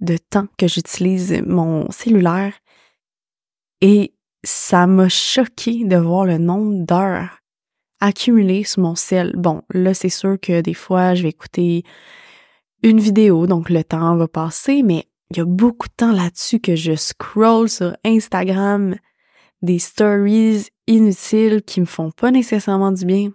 de 0.00 0.16
temps 0.18 0.46
que 0.58 0.68
j'utilise 0.68 1.42
mon 1.46 1.90
cellulaire. 1.90 2.52
Et 3.80 4.14
ça 4.44 4.86
m'a 4.86 5.08
choqué 5.08 5.84
de 5.84 5.96
voir 5.96 6.26
le 6.26 6.36
nombre 6.36 6.84
d'heures 6.84 7.38
accumulées 8.00 8.64
sur 8.64 8.82
mon 8.82 8.94
sel. 8.94 9.32
Bon, 9.36 9.62
là, 9.72 9.94
c'est 9.94 10.10
sûr 10.10 10.38
que 10.38 10.60
des 10.60 10.74
fois, 10.74 11.14
je 11.14 11.22
vais 11.22 11.30
écouter 11.30 11.84
une 12.82 12.98
vidéo, 12.98 13.46
donc 13.46 13.70
le 13.70 13.84
temps 13.84 14.16
va 14.16 14.28
passer, 14.28 14.82
mais 14.82 15.06
il 15.32 15.38
y 15.38 15.40
a 15.40 15.46
beaucoup 15.46 15.88
de 15.88 15.94
temps 15.94 16.12
là-dessus 16.12 16.60
que 16.60 16.76
je 16.76 16.94
scroll 16.94 17.68
sur 17.68 17.96
Instagram 18.04 18.96
des 19.62 19.78
stories 19.78 20.66
inutiles 20.86 21.62
qui 21.62 21.80
me 21.80 21.86
font 21.86 22.10
pas 22.10 22.30
nécessairement 22.30 22.92
du 22.92 23.06
bien. 23.06 23.30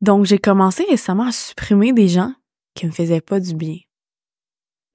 Donc, 0.00 0.26
j'ai 0.26 0.38
commencé 0.38 0.84
récemment 0.84 1.26
à 1.28 1.32
supprimer 1.32 1.92
des 1.92 2.08
gens 2.08 2.32
qui 2.74 2.86
me 2.86 2.90
faisaient 2.90 3.20
pas 3.20 3.38
du 3.38 3.54
bien. 3.54 3.78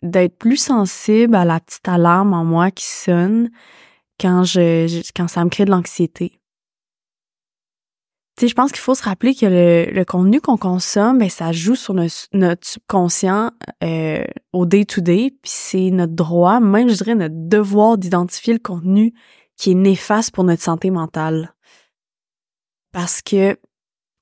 D'être 0.03 0.37
plus 0.37 0.57
sensible 0.57 1.35
à 1.35 1.45
la 1.45 1.59
petite 1.59 1.87
alarme 1.87 2.33
en 2.33 2.43
moi 2.43 2.71
qui 2.71 2.85
sonne 2.85 3.49
quand 4.19 4.43
je, 4.43 5.01
quand 5.15 5.27
ça 5.27 5.43
me 5.45 5.49
crée 5.49 5.65
de 5.65 5.71
l'anxiété. 5.71 6.38
Tu 8.39 8.45
sais, 8.45 8.51
je 8.51 8.55
pense 8.55 8.71
qu'il 8.71 8.79
faut 8.79 8.95
se 8.95 9.03
rappeler 9.03 9.35
que 9.35 9.45
le, 9.45 10.03
contenu 10.05 10.39
qu'on 10.39 10.55
consomme, 10.55 11.17
ben, 11.17 11.29
ça 11.29 11.51
joue 11.51 11.75
sur 11.75 11.93
notre, 11.93 12.65
subconscient 12.65 13.51
euh, 13.83 14.23
au 14.53 14.65
day-to-day, 14.65 15.31
puis 15.41 15.51
c'est 15.53 15.91
notre 15.91 16.13
droit, 16.13 16.61
même 16.61 16.87
je 16.87 16.95
dirais 16.95 17.15
notre 17.15 17.35
devoir 17.35 17.97
d'identifier 17.97 18.53
le 18.53 18.59
contenu 18.59 19.13
qui 19.57 19.71
est 19.71 19.75
néfaste 19.75 20.31
pour 20.33 20.45
notre 20.45 20.61
santé 20.63 20.89
mentale. 20.89 21.53
Parce 22.93 23.21
que 23.21 23.57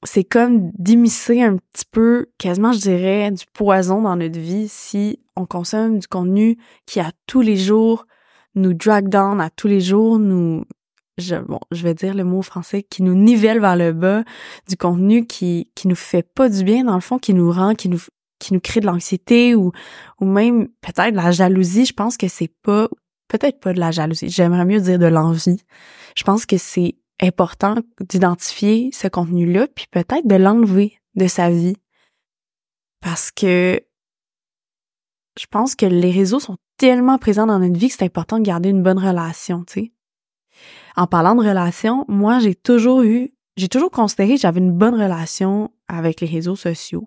c'est 0.03 0.23
comme 0.23 0.71
d'immiscer 0.71 1.43
un 1.43 1.57
petit 1.57 1.85
peu, 1.91 2.25
quasiment 2.39 2.71
je 2.71 2.79
dirais, 2.79 3.29
du 3.29 3.45
poison 3.53 4.01
dans 4.01 4.15
notre 4.15 4.39
vie 4.39 4.67
si 4.67 5.19
on 5.35 5.45
consomme 5.45 5.99
du 5.99 6.07
contenu 6.07 6.57
qui 6.87 6.99
à 6.99 7.11
tous 7.27 7.41
les 7.41 7.55
jours 7.55 8.07
nous 8.55 8.73
drag 8.73 9.09
down, 9.09 9.39
à 9.39 9.51
tous 9.51 9.67
les 9.67 9.79
jours 9.79 10.17
nous, 10.17 10.63
je, 11.17 11.35
bon, 11.35 11.59
je 11.71 11.83
vais 11.83 11.93
dire 11.93 12.13
le 12.13 12.23
mot 12.23 12.41
français, 12.41 12.83
qui 12.83 13.03
nous 13.03 13.15
nivelle 13.15 13.59
vers 13.59 13.75
le 13.75 13.91
bas, 13.93 14.23
du 14.67 14.77
contenu 14.77 15.25
qui, 15.25 15.71
qui 15.75 15.87
nous 15.87 15.95
fait 15.95 16.23
pas 16.23 16.49
du 16.49 16.63
bien 16.63 16.83
dans 16.83 16.95
le 16.95 17.01
fond, 17.01 17.17
qui 17.17 17.33
nous 17.33 17.51
rend, 17.51 17.73
qui 17.73 17.89
nous, 17.89 18.01
qui 18.39 18.53
nous 18.53 18.59
crée 18.59 18.79
de 18.79 18.85
l'anxiété 18.85 19.55
ou, 19.55 19.71
ou 20.19 20.25
même 20.25 20.67
peut-être 20.81 21.11
de 21.11 21.17
la 21.17 21.31
jalousie. 21.31 21.85
Je 21.85 21.93
pense 21.93 22.17
que 22.17 22.27
c'est 22.27 22.51
pas, 22.61 22.87
peut-être 23.27 23.59
pas 23.59 23.73
de 23.73 23.79
la 23.79 23.91
jalousie. 23.91 24.29
J'aimerais 24.29 24.65
mieux 24.65 24.81
dire 24.81 24.99
de 24.99 25.07
l'envie. 25.07 25.61
Je 26.15 26.23
pense 26.23 26.45
que 26.45 26.57
c'est 26.57 26.95
important 27.21 27.75
d'identifier 27.99 28.91
ce 28.93 29.07
contenu-là, 29.07 29.67
puis 29.67 29.85
peut-être 29.89 30.27
de 30.27 30.35
l'enlever 30.35 30.99
de 31.15 31.27
sa 31.27 31.49
vie. 31.49 31.77
Parce 33.01 33.31
que 33.31 33.81
je 35.39 35.45
pense 35.49 35.75
que 35.75 35.85
les 35.85 36.11
réseaux 36.11 36.39
sont 36.39 36.57
tellement 36.77 37.17
présents 37.17 37.47
dans 37.47 37.59
notre 37.59 37.77
vie 37.77 37.89
que 37.89 37.95
c'est 37.95 38.05
important 38.05 38.37
de 38.37 38.43
garder 38.43 38.69
une 38.69 38.83
bonne 38.83 38.99
relation, 38.99 39.63
tu 39.63 39.73
sais. 39.73 39.91
En 40.97 41.05
parlant 41.05 41.35
de 41.35 41.47
relation, 41.47 42.05
moi, 42.07 42.39
j'ai 42.39 42.55
toujours 42.55 43.03
eu, 43.03 43.31
j'ai 43.55 43.69
toujours 43.69 43.91
considéré 43.91 44.33
que 44.33 44.41
j'avais 44.41 44.59
une 44.59 44.75
bonne 44.75 44.99
relation 44.99 45.71
avec 45.87 46.21
les 46.21 46.27
réseaux 46.27 46.55
sociaux. 46.55 47.05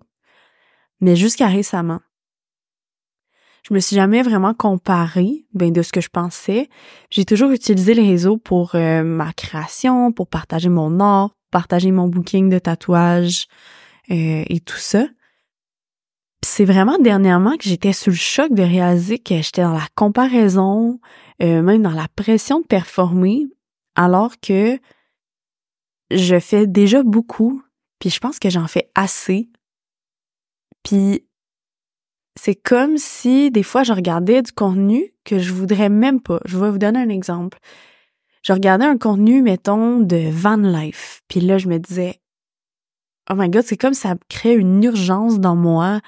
Mais 1.01 1.17
jusqu'à 1.17 1.47
récemment, 1.47 1.99
je 3.67 3.73
me 3.73 3.79
suis 3.79 3.97
jamais 3.97 4.23
vraiment 4.23 4.53
comparée 4.53 5.45
ben, 5.53 5.73
de 5.73 5.81
ce 5.81 5.91
que 5.91 5.99
je 5.99 6.07
pensais. 6.07 6.69
J'ai 7.09 7.25
toujours 7.25 7.51
utilisé 7.51 7.93
les 7.93 8.07
réseaux 8.07 8.37
pour 8.37 8.75
euh, 8.75 9.03
ma 9.03 9.33
création, 9.33 10.13
pour 10.13 10.27
partager 10.27 10.69
mon 10.69 11.01
art, 11.01 11.35
partager 11.51 11.91
mon 11.91 12.07
booking 12.07 12.49
de 12.49 12.59
tatouage 12.59 13.47
euh, 14.09 14.43
et 14.47 14.61
tout 14.61 14.77
ça. 14.77 15.05
C'est 16.43 16.65
vraiment 16.65 16.97
dernièrement 16.97 17.57
que 17.57 17.65
j'étais 17.65 17.93
sous 17.93 18.09
le 18.09 18.15
choc 18.15 18.53
de 18.53 18.63
réaliser 18.63 19.19
que 19.19 19.35
j'étais 19.41 19.61
dans 19.61 19.73
la 19.73 19.87
comparaison, 19.95 20.99
euh, 21.43 21.61
même 21.61 21.83
dans 21.83 21.91
la 21.91 22.07
pression 22.15 22.61
de 22.61 22.65
performer, 22.65 23.47
alors 23.95 24.39
que 24.39 24.79
je 26.09 26.39
fais 26.39 26.67
déjà 26.67 27.03
beaucoup, 27.03 27.63
puis 27.99 28.09
je 28.09 28.19
pense 28.19 28.39
que 28.39 28.49
j'en 28.49 28.67
fais 28.67 28.89
assez. 28.95 29.49
Puis 30.83 31.25
c'est 32.39 32.55
comme 32.55 32.97
si 32.97 33.51
des 33.51 33.63
fois 33.63 33.83
je 33.83 33.93
regardais 33.93 34.41
du 34.41 34.51
contenu 34.51 35.11
que 35.23 35.39
je 35.39 35.53
voudrais 35.53 35.89
même 35.89 36.21
pas. 36.21 36.39
Je 36.45 36.57
vais 36.57 36.71
vous 36.71 36.77
donner 36.77 36.99
un 36.99 37.09
exemple. 37.09 37.59
Je 38.43 38.53
regardais 38.53 38.85
un 38.85 38.97
contenu, 38.97 39.41
mettons, 39.41 39.99
de 39.99 40.29
van 40.31 40.57
life. 40.57 41.21
Puis 41.27 41.41
là, 41.41 41.59
je 41.59 41.67
me 41.67 41.77
disais, 41.77 42.19
oh 43.29 43.35
my 43.35 43.49
god, 43.49 43.63
c'est 43.63 43.77
comme 43.77 43.93
ça 43.93 44.15
crée 44.29 44.55
une 44.55 44.83
urgence 44.83 45.39
dans 45.39 45.55
moi 45.55 46.01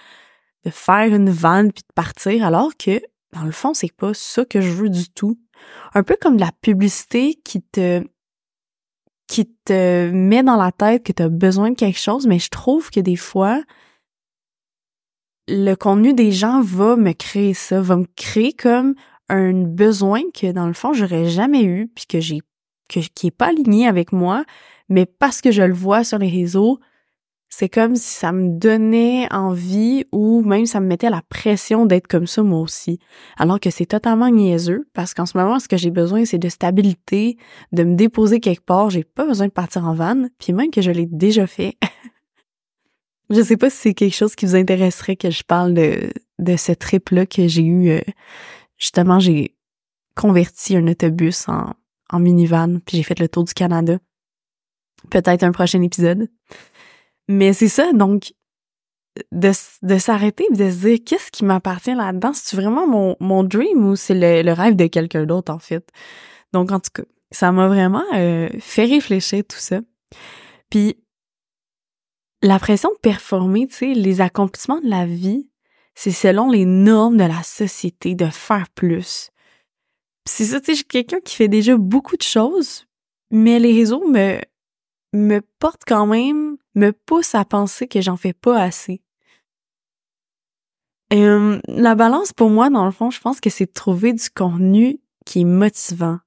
de 0.66 0.72
faire 0.72 1.14
une 1.14 1.30
van 1.30 1.70
puis 1.70 1.84
de 1.88 1.94
partir, 1.94 2.46
alors 2.46 2.76
que, 2.78 3.02
dans 3.34 3.44
le 3.44 3.52
fond, 3.52 3.74
c'est 3.74 3.92
pas 3.92 4.14
ça 4.14 4.46
que 4.46 4.62
je 4.62 4.72
veux 4.72 4.90
du 4.90 5.10
tout. 5.10 5.38
Un 5.94 6.04
peu 6.04 6.16
comme 6.20 6.36
de 6.36 6.42
la 6.42 6.52
publicité 6.62 7.36
qui 7.44 7.62
te 7.64 8.02
met 10.12 10.44
dans 10.44 10.56
la 10.56 10.72
tête 10.72 11.04
que 11.04 11.12
tu 11.12 11.24
as 11.24 11.30
besoin 11.30 11.72
de 11.72 11.76
quelque 11.76 12.00
chose, 12.00 12.28
mais 12.28 12.40
je 12.40 12.50
trouve 12.50 12.90
que 12.90 13.00
des 13.00 13.16
fois, 13.16 13.62
le 15.48 15.76
contenu 15.76 16.14
des 16.14 16.32
gens 16.32 16.62
va 16.62 16.96
me 16.96 17.12
créer 17.14 17.54
ça, 17.54 17.82
va 17.82 17.98
me 17.98 18.08
créer 18.16 18.54
comme 18.54 18.96
un 19.30 19.54
besoin 19.54 20.22
que 20.34 20.52
dans 20.52 20.68
le 20.68 20.74
fond 20.74 20.94
j'aurais 20.94 21.30
jamais 21.30 21.64
eu 21.64 21.88
puis 21.88 22.06
que 22.06 22.20
j'ai 22.20 22.42
qui 22.88 23.28
est 23.28 23.32
pas 23.32 23.48
aligné 23.48 23.88
avec 23.88 24.12
moi, 24.12 24.46
mais 24.90 25.06
parce 25.06 25.42
que 25.42 25.52
je 25.52 25.64
le 25.64 25.74
vois 25.74 26.04
sur 26.04 26.20
les 26.20 26.30
réseaux, 26.30 26.80
c'est 27.56 27.70
comme 27.70 27.96
si 27.96 28.16
ça 28.16 28.32
me 28.32 28.58
donnait 28.58 29.32
envie 29.32 30.06
ou 30.12 30.42
même 30.42 30.66
ça 30.66 30.80
me 30.80 30.88
mettait 30.88 31.12
la 31.12 31.22
pression 31.22 31.86
d'être 31.86 32.08
comme 32.08 32.26
ça 32.26 32.42
moi 32.42 32.60
aussi. 32.60 32.98
Alors 33.38 33.60
que 33.60 33.70
c'est 33.70 33.86
totalement 33.86 34.30
niaiseux 34.30 34.90
parce 34.94 35.14
qu'en 35.14 35.28
ce 35.28 35.38
moment, 35.38 35.60
ce 35.60 35.68
que 35.68 35.78
j'ai 35.78 35.92
besoin, 35.92 36.26
c'est 36.26 36.40
de 36.40 36.50
stabilité, 36.50 37.38
de 37.72 37.84
me 37.84 37.94
déposer 37.94 38.40
quelque 38.40 38.66
part. 38.66 38.90
J'ai 38.90 39.04
pas 39.04 39.28
besoin 39.28 39.46
de 39.46 39.52
partir 39.52 39.86
en 39.86 39.94
van, 39.94 40.30
puis 40.40 40.52
même 40.52 40.72
que 40.72 40.82
je 40.82 40.90
l'ai 40.90 41.06
déjà 41.06 41.46
fait. 41.46 41.78
Je 43.30 43.42
sais 43.42 43.58
pas 43.58 43.70
si 43.70 43.78
c'est 43.78 43.94
quelque 43.94 44.16
chose 44.16 44.36
qui 44.36 44.46
vous 44.46 44.56
intéresserait 44.56 45.16
que 45.16 45.32
je 45.32 45.44
parle 45.44 45.74
de, 45.74 46.12
de 46.40 46.58
ce 46.58 46.72
trip-là 46.72 47.26
que 47.26 47.48
j'ai 47.48 47.64
eu. 47.64 47.90
Euh, 47.90 48.02
justement, 48.78 49.20
j'ai 49.20 49.56
converti 50.16 50.76
un 50.76 50.88
autobus 50.88 51.48
en, 51.48 51.74
en 52.12 52.20
minivan, 52.20 52.80
puis 52.86 52.98
j'ai 52.98 53.04
fait 53.04 53.20
le 53.20 53.30
tour 53.30 53.44
du 53.46 53.54
Canada. 53.54 53.98
Peut-être 55.10 55.44
un 55.44 55.52
prochain 55.52 55.82
épisode. 55.82 56.28
Mais 57.28 57.54
c'est 57.54 57.70
ça, 57.70 57.94
donc, 57.94 58.34
de, 59.32 59.52
de 59.84 59.98
s'arrêter 59.98 60.48
de 60.52 60.70
se 60.70 60.88
dire 60.88 61.00
qu'est-ce 61.06 61.32
qui 61.32 61.46
m'appartient 61.46 61.94
là-dedans? 61.94 62.32
C'est 62.34 62.56
vraiment 62.56 62.88
mon, 62.88 63.16
mon 63.20 63.44
dream 63.44 63.86
ou 63.86 63.96
c'est 63.96 64.16
le, 64.16 64.42
le 64.42 64.54
rêve 64.54 64.76
de 64.76 64.88
quelqu'un 64.88 65.26
d'autre, 65.26 65.54
en 65.54 65.60
fait? 65.60 65.88
Donc, 66.52 66.72
en 66.72 66.80
tout 66.80 66.92
cas, 66.94 67.04
ça 67.32 67.52
m'a 67.52 67.68
vraiment 67.68 68.04
euh, 68.14 68.50
fait 68.60 68.86
réfléchir 68.86 69.44
tout 69.48 69.58
ça. 69.58 69.82
Puis, 70.70 70.98
la 72.42 72.60
pression 72.60 72.90
de 72.90 73.00
performer, 73.00 73.68
tu 73.68 73.74
sais, 73.74 73.94
les 73.94 74.22
accomplissements 74.22 74.82
de 74.82 74.90
la 74.90 75.06
vie, 75.06 75.50
c'est 75.96 76.12
selon 76.12 76.50
les 76.50 76.66
normes 76.66 77.18
de 77.18 77.24
la 77.24 77.44
société, 77.44 78.16
de 78.16 78.26
faire 78.26 78.68
plus. 78.76 79.30
C'est 80.26 80.46
ça, 80.46 80.60
tu 80.60 80.68
sais, 80.68 80.72
je 80.74 80.78
suis 80.78 80.86
quelqu'un 80.86 81.20
qui 81.20 81.36
fait 81.36 81.48
déjà 81.48 81.78
beaucoup 81.78 82.18
de 82.18 82.24
choses, 82.24 82.86
mais 83.32 83.60
les 83.60 83.74
réseaux 83.74 84.06
me, 84.08 84.40
me 85.14 85.40
portent 85.60 85.84
quand 85.88 86.06
même, 86.06 86.53
me 86.76 86.92
poussent 86.92 87.36
à 87.36 87.46
penser 87.46 87.88
que 87.88 88.02
j'en 88.02 88.18
fais 88.18 88.34
pas 88.34 88.62
assez. 88.62 89.02
Euh, 91.14 91.60
la 91.68 91.96
balance 91.96 92.34
pour 92.34 92.50
moi, 92.50 92.70
dans 92.70 92.86
le 92.86 92.92
fond, 92.92 93.12
je 93.12 93.20
pense 93.20 93.40
que 93.40 93.50
c'est 93.50 93.68
de 93.68 93.72
trouver 93.72 94.14
du 94.14 94.30
contenu 94.30 95.00
qui 95.26 95.42
est 95.42 95.46
motivant. 95.46 96.20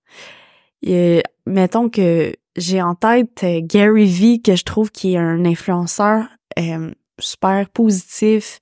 Et, 0.83 1.23
mettons 1.47 1.88
que 1.88 2.33
j'ai 2.57 2.81
en 2.81 2.95
tête 2.95 3.43
euh, 3.43 3.61
Gary 3.62 4.07
Vee, 4.07 4.43
que 4.43 4.55
je 4.57 4.65
trouve 4.65 4.91
qui 4.91 5.15
est 5.15 5.19
un 5.19 5.45
influenceur 5.45 6.26
euh, 6.59 6.93
super 7.19 7.69
positif, 7.71 8.61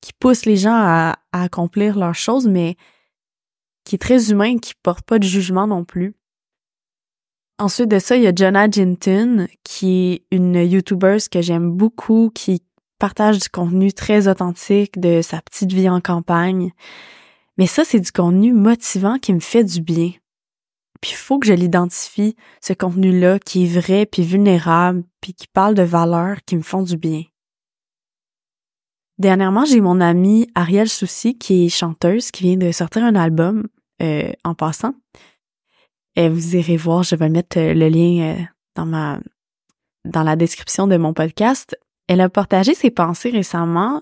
qui 0.00 0.12
pousse 0.12 0.46
les 0.46 0.56
gens 0.56 0.74
à, 0.74 1.16
accomplir 1.32 1.98
leurs 1.98 2.14
choses, 2.14 2.48
mais 2.48 2.76
qui 3.84 3.96
est 3.96 3.98
très 3.98 4.30
humain, 4.30 4.58
qui 4.58 4.72
porte 4.82 5.04
pas 5.04 5.18
de 5.18 5.24
jugement 5.24 5.66
non 5.66 5.84
plus. 5.84 6.14
Ensuite 7.58 7.88
de 7.88 7.98
ça, 7.98 8.16
il 8.16 8.22
y 8.22 8.26
a 8.26 8.34
Jonah 8.34 8.70
Jinton, 8.70 9.46
qui 9.64 10.12
est 10.12 10.22
une 10.30 10.56
YouTuber 10.56 11.16
que 11.30 11.40
j'aime 11.40 11.70
beaucoup, 11.70 12.30
qui 12.34 12.62
partage 12.98 13.38
du 13.38 13.48
contenu 13.48 13.92
très 13.92 14.28
authentique 14.28 15.00
de 15.00 15.22
sa 15.22 15.40
petite 15.40 15.72
vie 15.72 15.88
en 15.88 16.00
campagne. 16.00 16.72
Mais 17.56 17.66
ça, 17.66 17.84
c'est 17.84 18.00
du 18.00 18.12
contenu 18.12 18.52
motivant 18.52 19.18
qui 19.18 19.32
me 19.32 19.40
fait 19.40 19.64
du 19.64 19.80
bien. 19.80 20.12
Puis 21.00 21.12
il 21.12 21.16
faut 21.16 21.38
que 21.38 21.46
je 21.46 21.54
l'identifie, 21.54 22.36
ce 22.60 22.72
contenu-là, 22.74 23.38
qui 23.38 23.64
est 23.64 23.80
vrai, 23.80 24.06
puis 24.06 24.22
vulnérable, 24.22 25.04
puis 25.20 25.32
qui 25.32 25.46
parle 25.46 25.74
de 25.74 25.82
valeurs 25.82 26.38
qui 26.44 26.56
me 26.56 26.62
font 26.62 26.82
du 26.82 26.96
bien. 26.96 27.22
Dernièrement, 29.18 29.64
j'ai 29.64 29.80
mon 29.80 30.00
amie 30.02 30.46
Ariel 30.54 30.90
Soucy, 30.90 31.38
qui 31.38 31.66
est 31.66 31.68
chanteuse, 31.70 32.30
qui 32.30 32.44
vient 32.44 32.56
de 32.58 32.70
sortir 32.70 33.02
un 33.02 33.14
album 33.14 33.66
euh, 34.02 34.30
en 34.44 34.54
passant. 34.54 34.94
Et 36.16 36.28
vous 36.28 36.56
irez 36.56 36.76
voir, 36.76 37.02
je 37.02 37.14
vais 37.14 37.28
mettre 37.28 37.58
euh, 37.58 37.74
le 37.74 37.88
lien 37.88 38.34
euh, 38.34 38.42
dans 38.74 38.86
ma 38.86 39.20
dans 40.04 40.22
la 40.22 40.36
description 40.36 40.86
de 40.86 40.96
mon 40.96 41.12
podcast. 41.12 41.76
Elle 42.08 42.20
a 42.20 42.28
partagé 42.28 42.74
ses 42.74 42.92
pensées 42.92 43.30
récemment 43.30 44.00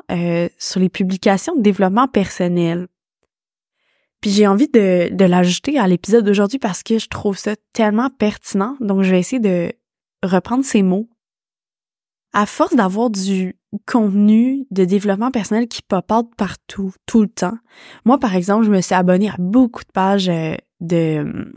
sur 0.58 0.78
les 0.78 0.90
publications 0.90 1.56
de 1.56 1.62
développement 1.62 2.08
personnel. 2.08 2.88
Puis 4.20 4.30
j'ai 4.30 4.46
envie 4.46 4.68
de, 4.68 5.08
de 5.10 5.24
l'ajouter 5.24 5.78
à 5.78 5.88
l'épisode 5.88 6.26
d'aujourd'hui 6.26 6.58
parce 6.58 6.82
que 6.82 6.98
je 6.98 7.08
trouve 7.08 7.38
ça 7.38 7.56
tellement 7.72 8.10
pertinent. 8.10 8.76
Donc 8.80 9.02
je 9.02 9.10
vais 9.10 9.18
essayer 9.18 9.40
de 9.40 9.72
reprendre 10.22 10.62
ces 10.62 10.82
mots. 10.82 11.08
À 12.34 12.46
force 12.46 12.74
d'avoir 12.74 13.10
du 13.10 13.56
contenu 13.86 14.66
de 14.70 14.84
développement 14.84 15.30
personnel 15.30 15.68
qui 15.68 15.82
pop 15.82 16.10
out 16.10 16.30
partout, 16.36 16.92
tout 17.06 17.22
le 17.22 17.28
temps. 17.28 17.56
Moi, 18.04 18.18
par 18.18 18.34
exemple, 18.34 18.64
je 18.64 18.70
me 18.70 18.80
suis 18.80 18.94
abonnée 18.94 19.28
à 19.28 19.36
beaucoup 19.38 19.84
de 19.84 19.92
pages 19.92 20.28
euh, 20.28 20.56
de, 20.80 21.52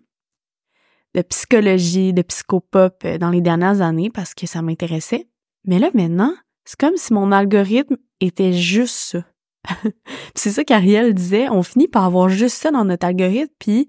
de 1.17 1.24
psychologie, 1.24 2.13
de 2.13 2.21
psychopop 2.21 3.03
euh, 3.03 3.17
dans 3.17 3.31
les 3.31 3.41
dernières 3.41 3.81
années 3.81 4.12
parce 4.12 4.36
que 4.36 4.45
ça 4.45 4.62
m'intéressait. 4.62 5.27
Mais 5.65 5.79
là, 5.79 5.89
maintenant, 5.93 6.33
C'est 6.63 6.79
comme 6.79 6.97
si 6.97 7.13
mon 7.13 7.31
algorithme 7.31 7.97
était 8.19 8.53
juste 8.53 8.95
ça. 8.95 9.24
c'est 10.36 10.51
ça 10.51 10.63
qu'Ariel 10.63 11.13
disait, 11.13 11.50
on 11.50 11.63
finit 11.63 11.88
par 11.88 12.03
avoir 12.03 12.29
juste 12.29 12.57
ça 12.57 12.71
dans 12.71 12.86
notre 12.86 13.07
algorithme, 13.07 13.53
puis 13.57 13.88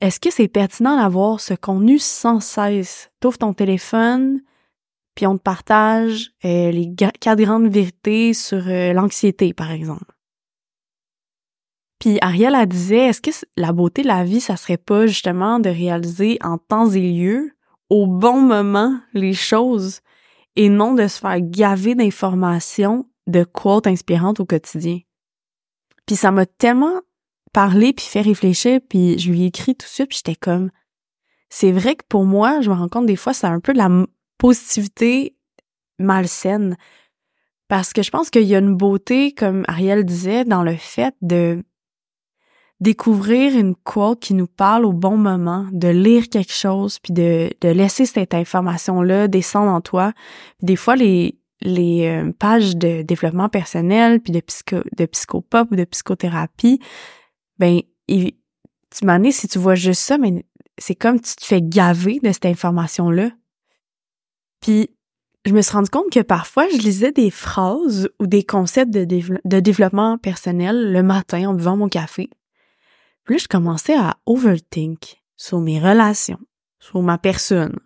est-ce 0.00 0.20
que 0.20 0.30
c'est 0.30 0.48
pertinent 0.48 0.96
d'avoir 0.96 1.40
ce 1.40 1.54
contenu 1.54 1.98
sans 1.98 2.40
cesse? 2.40 3.10
T'ouvres 3.20 3.38
ton 3.38 3.52
téléphone, 3.52 4.40
puis 5.16 5.26
on 5.26 5.36
te 5.36 5.42
partage 5.42 6.30
euh, 6.44 6.70
les 6.70 6.94
quatre 6.94 7.42
grandes 7.42 7.68
vérités 7.68 8.32
sur 8.32 8.68
euh, 8.68 8.92
l'anxiété, 8.92 9.52
par 9.52 9.72
exemple. 9.72 10.17
Puis 11.98 12.18
Ariel 12.20 12.54
a 12.54 12.66
disait, 12.66 13.06
est-ce 13.06 13.20
que 13.20 13.30
la 13.56 13.72
beauté 13.72 14.02
de 14.02 14.08
la 14.08 14.24
vie, 14.24 14.40
ça 14.40 14.56
serait 14.56 14.76
pas 14.76 15.06
justement 15.06 15.58
de 15.58 15.68
réaliser 15.68 16.38
en 16.42 16.58
temps 16.58 16.88
et 16.90 17.12
lieu, 17.12 17.52
au 17.90 18.06
bon 18.06 18.40
moment, 18.40 18.98
les 19.14 19.32
choses, 19.32 20.00
et 20.54 20.68
non 20.68 20.94
de 20.94 21.06
se 21.08 21.18
faire 21.18 21.40
gaver 21.40 21.94
d'informations, 21.94 23.08
de 23.26 23.44
quotes 23.44 23.86
inspirantes 23.86 24.40
au 24.40 24.44
quotidien? 24.44 25.00
Puis 26.06 26.16
ça 26.16 26.30
m'a 26.30 26.46
tellement 26.46 27.00
parlé 27.52 27.92
puis 27.92 28.04
fait 28.04 28.20
réfléchir, 28.20 28.80
puis 28.88 29.18
je 29.18 29.30
lui 29.30 29.42
ai 29.42 29.46
écrit 29.46 29.74
tout 29.74 29.86
de 29.86 29.90
suite, 29.90 30.08
puis 30.08 30.18
j'étais 30.18 30.36
comme, 30.36 30.70
c'est 31.48 31.72
vrai 31.72 31.96
que 31.96 32.04
pour 32.08 32.24
moi, 32.24 32.60
je 32.60 32.70
me 32.70 32.74
rends 32.74 32.88
compte 32.88 33.06
des 33.06 33.16
fois, 33.16 33.32
c'est 33.32 33.46
un 33.46 33.60
peu 33.60 33.72
de 33.72 33.78
la 33.78 33.90
positivité 34.38 35.36
malsaine. 35.98 36.76
Parce 37.68 37.92
que 37.92 38.02
je 38.02 38.10
pense 38.10 38.30
qu'il 38.30 38.44
y 38.44 38.54
a 38.54 38.58
une 38.58 38.76
beauté, 38.76 39.32
comme 39.32 39.64
Ariel 39.66 40.04
disait, 40.04 40.44
dans 40.44 40.62
le 40.62 40.76
fait 40.76 41.14
de 41.20 41.62
découvrir 42.80 43.58
une 43.58 43.74
quote 43.74 44.20
qui 44.20 44.34
nous 44.34 44.46
parle 44.46 44.84
au 44.84 44.92
bon 44.92 45.16
moment, 45.16 45.66
de 45.72 45.88
lire 45.88 46.28
quelque 46.28 46.52
chose, 46.52 46.98
puis 47.00 47.12
de, 47.12 47.50
de 47.60 47.68
laisser 47.68 48.06
cette 48.06 48.34
information-là 48.34 49.28
descendre 49.28 49.72
en 49.72 49.80
toi. 49.80 50.12
des 50.62 50.76
fois, 50.76 50.94
les, 50.94 51.38
les 51.60 52.06
euh, 52.06 52.32
pages 52.32 52.76
de 52.76 53.02
développement 53.02 53.48
personnel, 53.48 54.20
puis 54.20 54.32
de, 54.32 54.40
psycho, 54.40 54.76
de 54.96 55.06
psychopop 55.06 55.70
ou 55.70 55.76
de 55.76 55.84
psychothérapie, 55.84 56.78
ben, 57.58 57.80
tu 58.06 59.04
m'en 59.04 59.30
si 59.30 59.48
tu 59.48 59.58
vois 59.58 59.74
juste 59.74 60.02
ça, 60.02 60.18
mais 60.18 60.44
c'est 60.78 60.94
comme 60.94 61.20
tu 61.20 61.34
te 61.34 61.44
fais 61.44 61.60
gaver 61.60 62.20
de 62.22 62.30
cette 62.30 62.46
information-là. 62.46 63.30
Puis, 64.60 64.90
je 65.44 65.52
me 65.52 65.62
suis 65.62 65.72
rendu 65.72 65.90
compte 65.90 66.10
que 66.10 66.20
parfois, 66.20 66.68
je 66.68 66.78
lisais 66.78 67.12
des 67.12 67.30
phrases 67.30 68.08
ou 68.20 68.26
des 68.26 68.44
concepts 68.44 68.92
de, 68.92 69.04
de 69.04 69.60
développement 69.60 70.18
personnel 70.18 70.92
le 70.92 71.02
matin 71.02 71.50
en 71.50 71.54
buvant 71.54 71.76
mon 71.76 71.88
café. 71.88 72.30
Là, 73.28 73.36
je 73.36 73.48
commençais 73.48 73.96
à 73.96 74.16
overthink 74.26 75.22
sur 75.36 75.60
mes 75.60 75.78
relations, 75.78 76.40
sur 76.78 77.02
ma 77.02 77.18
personne, 77.18 77.78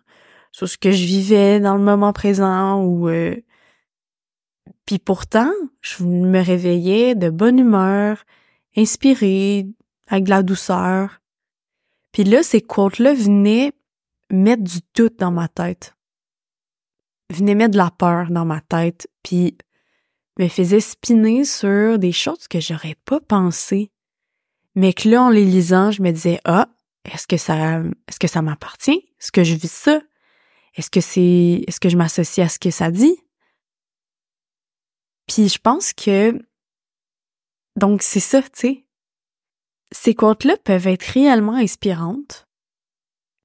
sur 0.51 0.67
ce 0.67 0.77
que 0.77 0.91
je 0.91 1.05
vivais 1.05 1.59
dans 1.59 1.75
le 1.75 1.83
moment 1.83 2.13
présent 2.13 2.81
ou... 2.83 3.09
Euh... 3.09 3.35
Puis 4.85 4.99
pourtant, 4.99 5.51
je 5.81 6.03
me 6.03 6.41
réveillais 6.41 7.15
de 7.15 7.29
bonne 7.29 7.59
humeur, 7.59 8.23
inspirée, 8.75 9.67
avec 10.07 10.25
de 10.25 10.29
la 10.29 10.43
douceur. 10.43 11.21
Puis 12.11 12.23
là, 12.23 12.43
ces 12.43 12.61
quotes-là 12.61 13.13
venaient 13.13 13.73
mettre 14.29 14.63
du 14.63 14.79
doute 14.95 15.19
dans 15.19 15.31
ma 15.31 15.47
tête 15.47 15.95
venait 17.33 17.55
mettre 17.55 17.71
de 17.71 17.77
la 17.77 17.91
peur 17.91 18.29
dans 18.29 18.45
ma 18.45 18.61
tête, 18.61 19.09
puis 19.23 19.57
me 20.39 20.47
faisait 20.47 20.79
spinner 20.79 21.43
sur 21.43 21.99
des 21.99 22.11
choses 22.11 22.47
que 22.47 22.59
j'aurais 22.59 22.95
pas 23.05 23.19
pensé. 23.19 23.91
Mais 24.75 24.93
que 24.93 25.07
là, 25.07 25.23
en 25.23 25.29
les 25.29 25.45
lisant, 25.45 25.91
je 25.91 26.01
me 26.01 26.11
disais, 26.11 26.39
ah, 26.45 26.67
est-ce 27.05 27.27
que 27.27 27.37
ça, 27.37 27.79
est-ce 28.07 28.19
que 28.19 28.27
ça 28.27 28.41
m'appartient? 28.41 29.05
Est-ce 29.19 29.31
que 29.31 29.43
je 29.43 29.55
vis 29.55 29.71
ça? 29.71 30.01
Est-ce 30.75 30.89
que 30.89 31.01
c'est, 31.01 31.63
est-ce 31.67 31.79
que 31.79 31.89
je 31.89 31.97
m'associe 31.97 32.45
à 32.45 32.49
ce 32.49 32.59
que 32.59 32.71
ça 32.71 32.89
dit? 32.89 33.17
Puis 35.27 35.49
je 35.49 35.59
pense 35.59 35.93
que, 35.93 36.39
donc 37.75 38.01
c'est 38.01 38.19
ça, 38.19 38.41
tu 38.41 38.49
sais. 38.53 38.85
Ces 39.91 40.15
quotes-là 40.15 40.57
peuvent 40.57 40.87
être 40.87 41.03
réellement 41.03 41.53
inspirantes, 41.53 42.47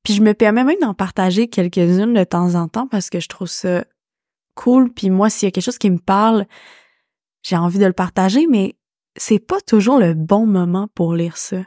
puis 0.02 0.14
je 0.14 0.22
me 0.22 0.32
permets 0.32 0.64
même 0.64 0.78
d'en 0.80 0.94
partager 0.94 1.48
quelques-unes 1.48 2.14
de 2.14 2.24
temps 2.24 2.54
en 2.54 2.66
temps 2.68 2.86
parce 2.86 3.10
que 3.10 3.20
je 3.20 3.28
trouve 3.28 3.48
ça 3.48 3.84
cool. 4.54 4.90
Puis 4.90 5.10
moi, 5.10 5.28
s'il 5.28 5.46
y 5.46 5.48
a 5.48 5.50
quelque 5.50 5.64
chose 5.64 5.76
qui 5.76 5.90
me 5.90 5.98
parle, 5.98 6.46
j'ai 7.42 7.56
envie 7.56 7.78
de 7.78 7.84
le 7.84 7.92
partager, 7.92 8.46
mais 8.46 8.77
c'est 9.18 9.38
pas 9.38 9.61
toujours 9.61 9.98
le 9.98 10.14
bon 10.14 10.46
moment 10.46 10.88
pour 10.94 11.14
lire 11.14 11.37
ça. 11.37 11.59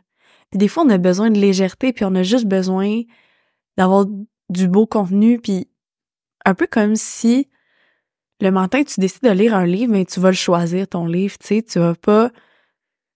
Des 0.54 0.68
fois, 0.68 0.84
on 0.84 0.90
a 0.90 0.98
besoin 0.98 1.30
de 1.30 1.40
légèreté, 1.40 1.94
puis 1.94 2.06
on 2.06 2.16
a 2.16 2.24
juste 2.24 2.46
besoin 2.46 3.02
d'avoir 3.78 4.06
du 4.50 4.68
beau 4.68 4.86
contenu, 4.86 5.40
puis 5.40 5.70
un 6.46 6.56
peu 6.56 6.68
comme 6.68 6.96
si 6.96 7.48
le 8.42 8.52
matin, 8.52 8.84
tu 8.84 9.00
décides 9.00 9.24
de 9.24 9.30
lire 9.30 9.56
un 9.56 9.66
livre, 9.66 9.92
mais 9.92 10.06
tu 10.06 10.20
vas 10.20 10.32
le 10.32 10.36
choisir, 10.36 10.88
ton 10.88 11.06
livre, 11.06 11.38
tu 11.38 11.48
sais, 11.48 11.62
tu 11.62 11.80
vas 11.80 11.94
pas... 11.94 12.32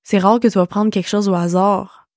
C'est 0.04 0.20
rare 0.20 0.40
que 0.40 0.48
tu 0.48 0.60
vas 0.60 0.68
prendre 0.68 0.92
quelque 0.92 1.10
chose 1.10 1.28
au 1.28 1.34
hasard. 1.34 2.08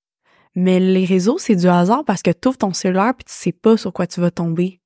Mais 0.55 0.79
les 0.79 1.07
réseaux, 1.07 1.39
c'est 1.39 1.57
du 1.57 1.69
hasard 1.69 2.05
parce 2.05 2.21
que 2.21 2.31
tu 2.31 2.49
ouvres 2.49 2.59
ton 2.59 2.75
cellulaire 2.75 3.15
puis 3.17 3.25
tu 3.25 3.33
sais 3.33 3.53
pas 3.53 3.79
sur 3.79 3.93
quoi 3.95 4.07
tu 4.07 4.21
vas 4.21 4.31
tomber. 4.31 4.83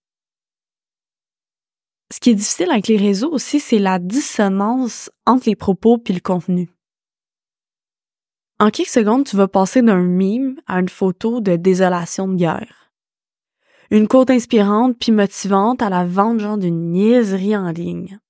Ce 2.12 2.21
qui 2.21 2.31
est 2.31 2.35
difficile 2.35 2.71
avec 2.71 2.87
les 2.88 2.99
réseaux 2.99 3.31
aussi, 3.33 3.59
c'est 3.59 3.79
la 3.79 3.99
dissonance 3.99 5.11
entre 5.27 5.49
les 5.49 5.57
propos 5.57 5.99
puis 5.99 6.14
le 6.14 6.21
contenu. 6.21 6.71
En 8.62 8.70
quelques 8.70 8.90
secondes, 8.90 9.25
tu 9.25 9.35
vas 9.35 9.48
passer 9.48 9.83
d'un 9.83 10.05
mime 10.05 10.55
à 10.68 10.79
une 10.79 10.88
photo 10.88 11.40
de 11.40 11.57
désolation 11.57 12.29
de 12.29 12.37
guerre. 12.37 12.92
Une 13.90 14.07
quote 14.07 14.31
inspirante 14.31 14.96
puis 15.01 15.11
motivante 15.11 15.83
à 15.83 15.90
la 15.90 16.05
vengeance 16.05 16.61
d'une 16.61 16.92
niaiserie 16.92 17.57
en 17.57 17.72
ligne. 17.72 18.20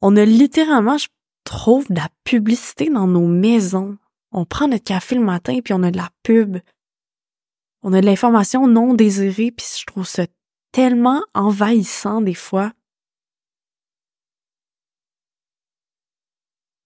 On 0.00 0.14
a 0.14 0.24
littéralement, 0.24 0.96
je 0.96 1.08
trouve, 1.42 1.88
de 1.88 1.96
la 1.96 2.08
publicité 2.22 2.88
dans 2.88 3.08
nos 3.08 3.26
maisons, 3.26 3.98
on 4.30 4.44
prend 4.44 4.68
notre 4.68 4.84
café 4.84 5.16
le 5.16 5.24
matin 5.24 5.58
puis 5.58 5.74
on 5.74 5.82
a 5.82 5.90
de 5.90 5.96
la 5.96 6.10
pub. 6.22 6.58
On 7.82 7.92
a 7.94 8.00
de 8.00 8.06
l'information 8.06 8.68
non 8.68 8.94
désirée 8.94 9.50
puis 9.50 9.66
je 9.80 9.86
trouve 9.86 10.06
ça 10.06 10.26
tellement 10.70 11.24
envahissant 11.34 12.20
des 12.20 12.34
fois. 12.34 12.74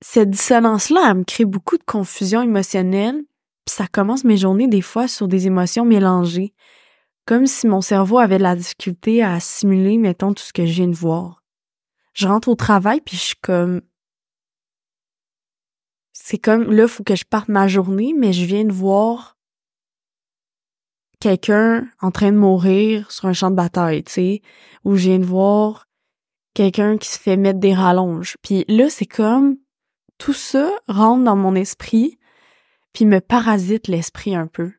Cette 0.03 0.31
dissonance-là, 0.31 1.09
elle 1.11 1.19
me 1.19 1.25
crée 1.25 1.45
beaucoup 1.45 1.77
de 1.77 1.85
confusion 1.85 2.43
émotionnelle, 2.43 3.23
puis 3.67 3.75
ça 3.75 3.87
commence 3.87 4.25
mes 4.25 4.37
journées 4.37 4.69
des 4.69 4.81
fois 4.81 5.09
sur 5.09 5.29
des 5.29 5.47
émotions 5.47 5.85
mélangées, 5.85 6.55
comme 7.27 7.47
si 7.47 7.67
mon 7.67 7.81
cerveau 7.81 8.19
avait 8.19 8.39
de 8.39 8.43
la 8.43 8.57
difficulté 8.57 9.23
à 9.23 9.35
assimiler, 9.35 9.99
mettons, 9.99 10.33
tout 10.33 10.43
ce 10.43 10.53
que 10.53 10.65
je 10.65 10.73
viens 10.73 10.89
de 10.89 10.97
voir. 10.97 11.43
Je 12.15 12.27
rentre 12.27 12.49
au 12.49 12.55
travail, 12.55 13.01
puis 13.01 13.17
je 13.17 13.23
suis 13.23 13.37
comme 13.37 13.83
c'est 16.13 16.39
comme 16.39 16.71
là, 16.71 16.83
il 16.85 16.89
faut 16.89 17.03
que 17.03 17.17
je 17.17 17.25
parte 17.25 17.49
ma 17.49 17.67
journée, 17.67 18.15
mais 18.17 18.33
je 18.33 18.45
viens 18.45 18.65
de 18.65 18.73
voir 18.73 19.37
quelqu'un 21.19 21.89
en 22.01 22.11
train 22.11 22.33
de 22.33 22.37
mourir 22.37 23.11
sur 23.11 23.27
un 23.27 23.33
champ 23.33 23.51
de 23.51 23.57
bataille, 23.57 24.05
tu 24.05 24.13
sais, 24.13 24.43
ou 24.85 24.97
je 24.97 25.09
viens 25.09 25.19
de 25.19 25.25
voir 25.25 25.87
quelqu'un 26.55 26.99
qui 26.99 27.09
se 27.09 27.19
fait 27.19 27.37
mettre 27.37 27.59
des 27.61 27.75
rallonges. 27.75 28.37
Puis 28.43 28.65
là, 28.69 28.91
c'est 28.91 29.07
comme 29.07 29.57
tout 30.21 30.35
ça 30.35 30.71
rentre 30.87 31.25
dans 31.25 31.35
mon 31.35 31.55
esprit, 31.55 32.19
puis 32.93 33.07
me 33.07 33.21
parasite 33.21 33.89
l'esprit 33.89 34.37
un 34.37 34.47
peu. 34.47 34.71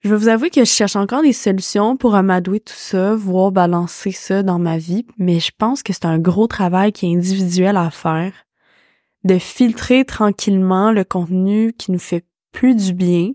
Je 0.00 0.10
vais 0.10 0.16
vous 0.16 0.28
avouer 0.28 0.50
que 0.50 0.64
je 0.64 0.70
cherche 0.70 0.96
encore 0.96 1.22
des 1.22 1.32
solutions 1.32 1.96
pour 1.96 2.14
amadouer 2.14 2.60
tout 2.60 2.74
ça, 2.74 3.14
voir 3.14 3.50
balancer 3.50 4.12
ça 4.12 4.42
dans 4.42 4.58
ma 4.58 4.78
vie, 4.78 5.06
mais 5.18 5.40
je 5.40 5.50
pense 5.56 5.82
que 5.82 5.92
c'est 5.92 6.06
un 6.06 6.18
gros 6.18 6.46
travail 6.46 6.92
qui 6.92 7.06
est 7.06 7.16
individuel 7.16 7.76
à 7.76 7.90
faire 7.90 8.32
de 9.24 9.38
filtrer 9.38 10.04
tranquillement 10.04 10.92
le 10.92 11.04
contenu 11.04 11.74
qui 11.74 11.92
nous 11.92 11.98
fait 11.98 12.24
plus 12.52 12.74
du 12.74 12.94
bien. 12.94 13.32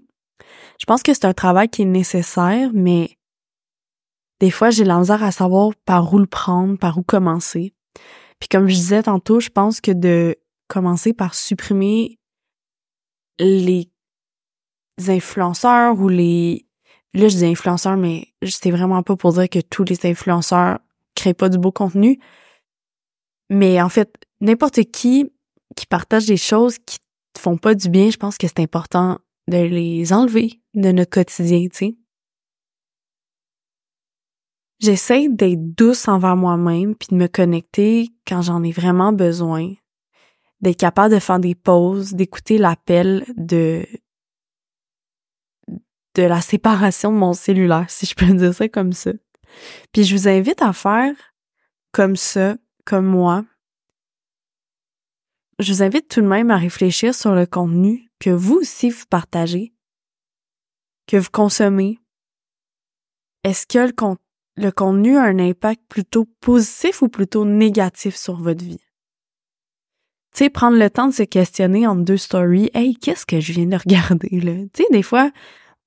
Je 0.80 0.86
pense 0.86 1.04
que 1.04 1.14
c'est 1.14 1.26
un 1.26 1.34
travail 1.34 1.70
qui 1.70 1.84
est 1.84 1.86
nécessaire, 1.86 2.72
mais 2.74 3.18
des 4.40 4.50
fois, 4.50 4.72
j'ai 4.72 4.84
la 4.84 4.98
à 4.98 5.32
savoir 5.32 5.72
par 5.86 6.12
où 6.14 6.18
le 6.18 6.26
prendre, 6.26 6.78
par 6.78 6.98
où 6.98 7.04
commencer. 7.04 7.75
Puis 8.40 8.50
comme 8.50 8.68
je 8.68 8.76
disais 8.76 9.04
tantôt, 9.04 9.40
je 9.40 9.50
pense 9.50 9.82
que 9.82 9.92
de 9.92 10.36
commencer 10.68 11.14
par 11.14 11.36
supprimer 11.36 12.20
les 13.40 13.90
influenceurs 15.08 16.00
ou 16.00 16.10
les... 16.10 16.66
Là, 17.14 17.28
je 17.30 17.38
dis 17.38 17.46
influenceurs, 17.46 17.98
mais 17.98 18.28
c'est 18.46 18.72
vraiment 18.72 19.02
pas 19.04 19.16
pour 19.16 19.34
dire 19.34 19.50
que 19.50 19.62
tous 19.62 19.86
les 19.86 20.06
influenceurs 20.06 20.80
créent 21.16 21.34
pas 21.34 21.50
du 21.50 21.58
beau 21.58 21.72
contenu. 21.72 22.20
Mais 23.50 23.82
en 23.82 23.90
fait, 23.90 24.14
n'importe 24.42 24.84
qui 24.92 25.32
qui 25.76 25.86
partagent 25.86 26.26
des 26.26 26.38
choses 26.38 26.78
qui 26.80 27.00
te 27.34 27.40
font 27.40 27.58
pas 27.58 27.76
du 27.76 27.90
bien, 27.90 28.10
je 28.10 28.18
pense 28.18 28.38
que 28.38 28.48
c'est 28.48 28.60
important 28.60 29.20
de 29.48 29.58
les 29.58 30.14
enlever 30.14 30.62
de 30.74 30.92
notre 30.92 31.12
quotidien, 31.12 31.68
tu 31.68 31.78
sais. 31.78 31.96
J'essaie 34.80 35.30
d'être 35.30 35.76
douce 35.76 36.08
envers 36.08 36.36
moi-même 36.36 36.96
puis 36.96 37.08
de 37.12 37.16
me 37.16 37.28
connecter 37.28 38.10
quand 38.28 38.42
j'en 38.42 38.64
ai 38.64 38.72
vraiment 38.72 39.14
besoin, 39.14 39.74
d'être 40.62 40.80
capable 40.80 41.14
de 41.14 41.20
faire 41.20 41.40
des 41.40 41.56
pauses, 41.56 42.14
d'écouter 42.14 42.58
l'appel 42.58 43.26
de 43.38 43.86
de 46.16 46.24
la 46.24 46.40
séparation 46.40 47.12
de 47.12 47.18
mon 47.18 47.34
cellulaire, 47.34 47.90
si 47.90 48.06
je 48.06 48.16
peux 48.16 48.26
dire 48.34 48.54
ça 48.54 48.70
comme 48.70 48.94
ça. 48.94 49.12
Puis 49.92 50.06
je 50.06 50.16
vous 50.16 50.28
invite 50.30 50.62
à 50.62 50.72
faire 50.72 51.14
comme 51.92 52.16
ça, 52.16 52.56
comme 52.86 53.06
moi, 53.06 53.44
je 55.60 55.72
vous 55.72 55.84
invite 55.84 56.08
tout 56.10 56.22
de 56.22 56.28
même 56.28 56.52
à 56.52 56.58
réfléchir 56.58 57.14
sur 57.16 57.34
le 57.34 57.46
contenu 57.46 58.10
que 58.20 58.30
vous 58.30 58.56
aussi 58.56 58.90
vous 58.90 59.06
partagez, 59.10 59.74
que 61.08 61.18
vous 61.18 61.30
consommez. 61.32 62.00
Est-ce 63.44 63.68
que 63.68 63.80
le, 63.80 63.94
le 64.58 64.72
contenu 64.72 65.18
a 65.18 65.24
un 65.24 65.40
impact 65.40 65.82
plutôt 65.88 66.26
positif 66.40 67.02
ou 67.02 67.10
plutôt 67.10 67.46
négatif 67.46 68.16
sur 68.16 68.36
votre 68.36 68.64
vie? 68.64 68.82
Tu 70.34 70.44
sais, 70.44 70.50
prendre 70.50 70.78
le 70.78 70.90
temps 70.90 71.08
de 71.08 71.14
se 71.14 71.24
questionner 71.24 71.88
en 71.88 71.96
deux 71.96 72.18
stories. 72.18 72.70
Hey, 72.74 72.96
qu'est-ce 72.96 73.26
que 73.26 73.40
je 73.40 73.54
viens 73.54 73.68
de 73.68 73.78
regarder, 73.78 74.42
là? 74.42 74.54
Tu 74.74 74.84
sais, 74.84 74.90
des 74.92 75.04
fois, 75.04 75.32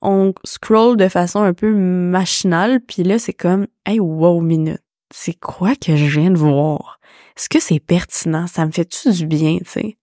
on 0.00 0.32
scroll 0.44 0.96
de 0.96 1.08
façon 1.08 1.42
un 1.42 1.52
peu 1.52 1.72
machinale, 1.74 2.80
puis 2.80 3.02
là, 3.02 3.18
c'est 3.18 3.34
comme, 3.34 3.66
hey, 3.84 4.00
wow, 4.00 4.40
minute. 4.40 4.82
C'est 5.14 5.38
quoi 5.38 5.74
que 5.74 5.96
je 5.96 6.20
viens 6.20 6.30
de 6.30 6.38
voir? 6.38 6.98
Est-ce 7.36 7.48
que 7.48 7.60
c'est 7.60 7.80
pertinent? 7.80 8.46
Ça 8.46 8.66
me 8.66 8.70
fait-tu 8.70 9.10
du 9.10 9.26
bien, 9.26 9.58
tu 9.58 9.70
sais? 9.70 9.98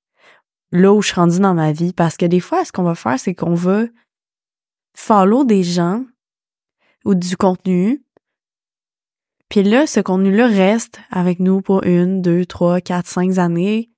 Là 0.71 0.93
où 0.93 1.01
je 1.01 1.08
suis 1.08 1.15
rendue 1.15 1.39
dans 1.39 1.54
ma 1.54 1.71
vie. 1.71 1.93
Parce 1.93 2.17
que 2.17 2.25
des 2.25 2.39
fois, 2.39 2.65
ce 2.65 2.71
qu'on 2.71 2.84
va 2.84 2.95
faire, 2.95 3.19
c'est 3.19 3.36
qu'on 3.36 3.54
va 3.54 3.86
follow 4.95 5.43
des 5.43 5.63
gens 5.63 6.04
ou 7.04 7.15
du 7.15 7.38
contenu. 7.38 8.05
Puis 9.56 9.63
là, 9.63 9.88
ce 9.88 10.02
contenu-là 10.02 10.48
reste 10.48 11.00
avec 11.12 11.39
nous 11.39 11.62
pour 11.62 11.86
une, 11.86 12.22
deux, 12.22 12.46
trois, 12.46 12.82
quatre, 12.82 13.08
cinq 13.08 13.38
années. 13.38 13.89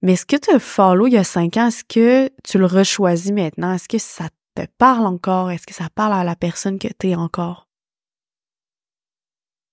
Mais 0.00 0.12
est-ce 0.12 0.24
que 0.24 0.36
tu 0.36 0.60
follow 0.60 1.08
il 1.08 1.14
y 1.14 1.16
a 1.16 1.24
cinq 1.24 1.56
ans, 1.56 1.66
est-ce 1.66 1.82
que 1.82 2.30
tu 2.44 2.56
le 2.56 2.66
rechoisis 2.66 3.32
maintenant? 3.32 3.72
Est-ce 3.72 3.88
que 3.88 3.98
ça 3.98 4.28
te 4.54 4.62
parle 4.78 5.08
encore? 5.08 5.50
Est-ce 5.50 5.66
que 5.66 5.74
ça 5.74 5.88
parle 5.92 6.12
à 6.12 6.22
la 6.22 6.36
personne 6.36 6.78
que 6.78 6.86
tu 6.86 7.08
es 7.08 7.14
encore? 7.16 7.66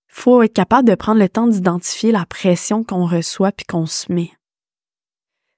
Faut 0.08 0.42
être 0.42 0.56
capable 0.56 0.90
de 0.90 0.96
prendre 0.96 1.20
le 1.20 1.30
temps 1.30 1.46
d'identifier 1.46 2.12
la 2.12 2.26
pression 2.26 2.84
qu'on 2.84 3.06
reçoit 3.06 3.52
puis 3.52 3.68
qu'on 3.68 3.86
se 3.86 4.12
met. 4.12 4.32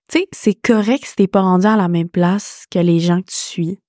Tu 0.10 0.20
sais, 0.20 0.28
c'est 0.34 0.56
correct 0.56 1.06
si 1.06 1.16
t'es 1.16 1.28
pas 1.28 1.44
rendu 1.44 1.66
à 1.66 1.78
la 1.78 1.88
même 1.88 2.10
place 2.10 2.66
que 2.70 2.80
les 2.80 3.00
gens 3.00 3.22
que 3.22 3.32
tu 3.32 3.38
suis. 3.38 3.80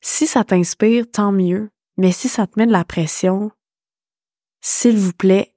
Si 0.00 0.26
ça 0.26 0.42
t'inspire, 0.42 1.08
tant 1.08 1.30
mieux. 1.30 1.70
Mais 1.98 2.10
si 2.10 2.26
ça 2.26 2.48
te 2.48 2.58
met 2.58 2.66
de 2.66 2.72
la 2.72 2.84
pression, 2.84 3.52
s'il 4.62 4.96
vous 4.96 5.12
plaît, 5.12 5.54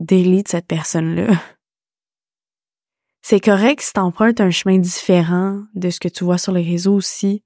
délite 0.00 0.48
cette 0.48 0.66
personne-là. 0.66 1.40
C'est 3.22 3.40
correct 3.40 3.80
si 3.80 3.92
t'empruntes 3.92 4.40
un 4.40 4.50
chemin 4.50 4.78
différent 4.78 5.62
de 5.74 5.90
ce 5.90 6.00
que 6.00 6.08
tu 6.08 6.24
vois 6.24 6.38
sur 6.38 6.52
les 6.52 6.62
réseaux 6.62 6.94
aussi, 6.94 7.44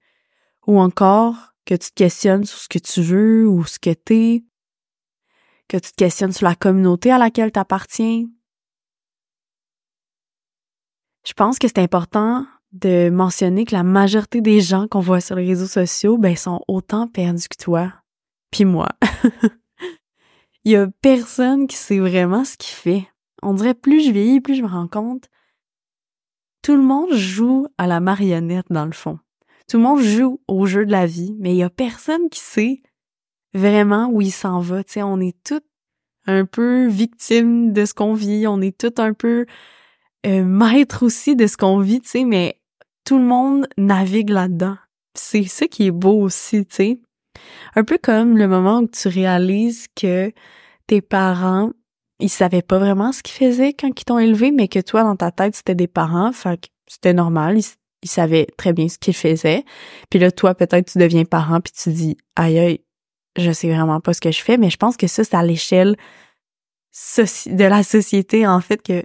ou 0.67 0.81
encore 0.81 1.53
que 1.67 1.75
tu 1.75 1.91
te 1.91 1.95
questionnes 1.95 2.45
sur 2.45 2.59
ce 2.59 2.69
que 2.69 2.79
tu 2.79 3.03
veux 3.03 3.47
ou 3.47 3.65
ce 3.65 3.79
que 3.79 3.93
t'es, 3.93 4.45
que 5.69 5.77
tu 5.77 5.91
te 5.91 5.97
questionnes 5.97 6.33
sur 6.33 6.47
la 6.47 6.55
communauté 6.55 7.13
à 7.13 7.19
laquelle 7.19 7.53
tu 7.53 7.61
appartiens. 7.61 8.25
Je 11.27 11.33
pense 11.33 11.59
que 11.59 11.69
c'est 11.69 11.79
important 11.79 12.47
de 12.73 13.11
mentionner 13.11 13.65
que 13.65 13.75
la 13.75 13.83
majorité 13.83 14.41
des 14.41 14.61
gens 14.61 14.89
qu'on 14.89 15.01
voit 15.01 15.21
sur 15.21 15.37
les 15.37 15.47
réseaux 15.47 15.67
sociaux, 15.67 16.19
ben, 16.19 16.37
sont 16.37 16.63
autant 16.69 17.09
perdus 17.09 17.49
que 17.49 17.63
toi, 17.63 17.93
puis 18.51 18.65
moi. 18.65 18.89
Il 20.69 20.73
y 20.73 20.77
a 20.77 20.87
personne 21.01 21.67
qui 21.67 21.77
sait 21.77 21.99
vraiment 21.99 22.45
ce 22.45 22.59
qu'il 22.59 22.75
fait. 22.75 23.09
On 23.43 23.55
dirait 23.55 23.73
plus 23.73 24.05
je 24.05 24.11
vieillis, 24.13 24.43
plus 24.43 24.55
je 24.55 24.63
me 24.63 24.69
rends 24.69 24.87
compte 24.87 25.31
tout 26.69 26.77
le 26.77 26.83
monde 26.83 27.15
joue 27.15 27.67
à 27.79 27.87
la 27.87 27.99
marionnette 27.99 28.67
dans 28.69 28.85
le 28.85 28.93
fond. 28.93 29.19
Tout 29.71 29.79
le 29.79 29.83
monde 29.83 30.03
joue 30.03 30.39
au 30.49 30.67
jeu 30.67 30.85
de 30.85 30.93
la 30.93 31.07
vie, 31.07 31.35
mais 31.39 31.55
il 31.55 31.57
y 31.57 31.63
a 31.63 31.71
personne 31.71 32.29
qui 32.29 32.41
sait 32.41 32.83
vraiment 33.55 34.11
où 34.11 34.21
il 34.21 34.31
s'en 34.31 34.61
va. 34.61 34.83
On 34.97 35.19
est 35.19 35.43
tous 35.45 35.63
un 36.27 36.45
peu 36.45 36.87
victimes 36.89 37.73
de 37.73 37.87
ce 37.87 37.95
qu'on 37.95 38.13
vit, 38.13 38.47
on 38.47 38.61
est 38.61 38.77
tous 38.77 39.01
un 39.01 39.15
peu 39.15 39.47
euh, 40.27 40.45
maîtres 40.45 41.07
aussi 41.07 41.37
de 41.37 41.47
ce 41.47 41.57
qu'on 41.57 41.79
vit, 41.79 42.03
mais 42.27 42.61
tout 43.07 43.17
le 43.17 43.25
monde 43.25 43.67
navigue 43.79 44.29
là-dedans. 44.29 44.77
C'est 45.15 45.45
ça 45.45 45.69
qui 45.69 45.87
est 45.87 45.91
beau 45.91 46.21
aussi, 46.21 46.67
tu 46.67 46.75
sais. 46.75 47.01
Un 47.77 47.85
peu 47.85 47.97
comme 47.97 48.37
le 48.37 48.47
moment 48.47 48.81
où 48.81 48.89
tu 48.89 49.09
réalises 49.09 49.87
que 49.97 50.31
tes 50.89 51.01
parents 51.01 51.71
ils 52.21 52.29
savaient 52.29 52.63
pas 52.63 52.79
vraiment 52.79 53.13
ce 53.13 53.23
qu'ils 53.23 53.35
faisaient 53.35 53.73
quand 53.73 53.89
ils 53.89 54.05
t'ont 54.05 54.19
élevé, 54.19 54.51
mais 54.51 54.69
que 54.69 54.81
toi, 54.81 55.03
dans 55.05 55.17
ta 55.17 55.31
tête, 55.31 55.55
c'était 55.55 55.75
des 55.75 55.87
parents, 55.87 56.33
fait 56.33 56.61
que 56.61 56.67
c'était 56.87 57.15
normal, 57.15 57.59
ils, 57.59 58.09
savaient 58.09 58.47
très 58.57 58.73
bien 58.73 58.89
ce 58.89 58.99
qu'ils 58.99 59.15
faisaient. 59.15 59.65
Puis 60.11 60.19
là, 60.19 60.31
toi, 60.31 60.55
peut-être, 60.55 60.91
tu 60.91 60.99
deviens 60.99 61.25
parent, 61.25 61.61
puis 61.61 61.73
tu 61.73 61.93
dis, 61.93 62.17
aïe, 62.37 62.59
aïe, 62.59 62.81
je 63.37 63.53
sais 63.53 63.69
vraiment 63.69 64.01
pas 64.01 64.15
ce 64.15 64.21
que 64.21 64.33
je 64.33 64.43
fais, 64.43 64.57
mais 64.57 64.71
je 64.71 64.77
pense 64.77 64.97
que 64.97 65.07
ça, 65.07 65.25
c'est 65.25 65.37
à 65.37 65.43
l'échelle 65.43 65.97
de 67.47 67.65
la 67.65 67.83
société, 67.83 68.47
en 68.47 68.61
fait, 68.61 68.83
que 68.83 69.05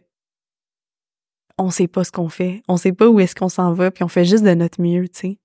on 1.59 1.69
sait 1.69 1.87
pas 1.87 2.03
ce 2.03 2.11
qu'on 2.11 2.29
fait, 2.29 2.63
on 2.67 2.77
sait 2.77 2.93
pas 2.93 3.07
où 3.07 3.19
est-ce 3.19 3.35
qu'on 3.35 3.49
s'en 3.49 3.73
va, 3.73 3.91
puis 3.91 4.03
on 4.03 4.07
fait 4.07 4.25
juste 4.25 4.43
de 4.43 4.55
notre 4.55 4.81
mieux, 4.81 5.07
tu 5.07 5.19
sais. 5.19 5.39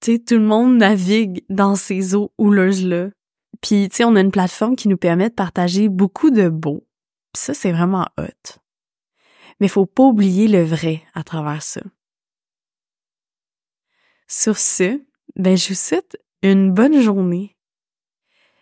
Tout 0.00 0.20
le 0.30 0.40
monde 0.40 0.76
navigue 0.76 1.44
dans 1.48 1.74
ces 1.74 2.14
eaux 2.14 2.32
houleuses-là, 2.38 3.10
puis, 3.60 3.88
tu 3.88 3.96
sais, 3.96 4.04
on 4.04 4.16
a 4.16 4.20
une 4.20 4.30
plateforme 4.30 4.76
qui 4.76 4.88
nous 4.88 4.96
permet 4.96 5.28
de 5.28 5.34
partager 5.34 5.88
beaucoup 5.88 6.30
de 6.30 6.48
beaux. 6.48 6.86
Puis 7.32 7.42
ça, 7.42 7.54
c'est 7.54 7.72
vraiment 7.72 8.06
hot. 8.18 8.60
Mais 9.60 9.68
faut 9.68 9.86
pas 9.86 10.04
oublier 10.04 10.48
le 10.48 10.62
vrai 10.62 11.02
à 11.14 11.24
travers 11.24 11.62
ça. 11.62 11.80
Sur 14.28 14.58
ce, 14.58 15.00
ben, 15.36 15.56
je 15.56 15.68
vous 15.68 15.74
souhaite 15.74 16.18
une 16.42 16.72
bonne 16.72 17.00
journée. 17.00 17.56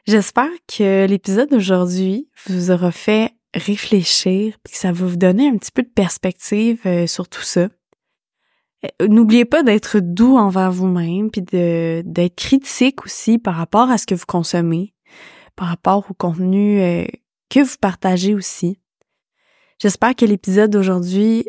J'espère 0.06 0.50
que 0.68 1.06
l'épisode 1.06 1.50
d'aujourd'hui 1.50 2.28
vous 2.46 2.70
aura 2.70 2.92
fait 2.92 3.32
réfléchir 3.54 4.58
puis 4.62 4.72
que 4.72 4.78
ça 4.78 4.92
va 4.92 5.06
vous 5.06 5.16
donner 5.16 5.48
un 5.48 5.56
petit 5.56 5.72
peu 5.72 5.82
de 5.82 5.88
perspective 5.88 6.80
euh, 6.86 7.06
sur 7.06 7.28
tout 7.28 7.42
ça. 7.42 7.68
Euh, 8.84 9.08
n'oubliez 9.08 9.44
pas 9.44 9.62
d'être 9.62 10.00
doux 10.00 10.36
envers 10.36 10.70
vous-même, 10.70 11.30
puis 11.30 11.42
d'être 11.42 12.36
critique 12.36 13.04
aussi 13.04 13.38
par 13.38 13.54
rapport 13.54 13.90
à 13.90 13.98
ce 13.98 14.06
que 14.06 14.14
vous 14.14 14.26
consommez, 14.26 14.94
par 15.56 15.68
rapport 15.68 16.06
au 16.10 16.14
contenu 16.14 16.80
euh, 16.80 17.04
que 17.48 17.60
vous 17.60 17.76
partagez 17.80 18.34
aussi. 18.34 18.78
J'espère 19.78 20.14
que 20.14 20.24
l'épisode 20.24 20.70
d'aujourd'hui, 20.70 21.48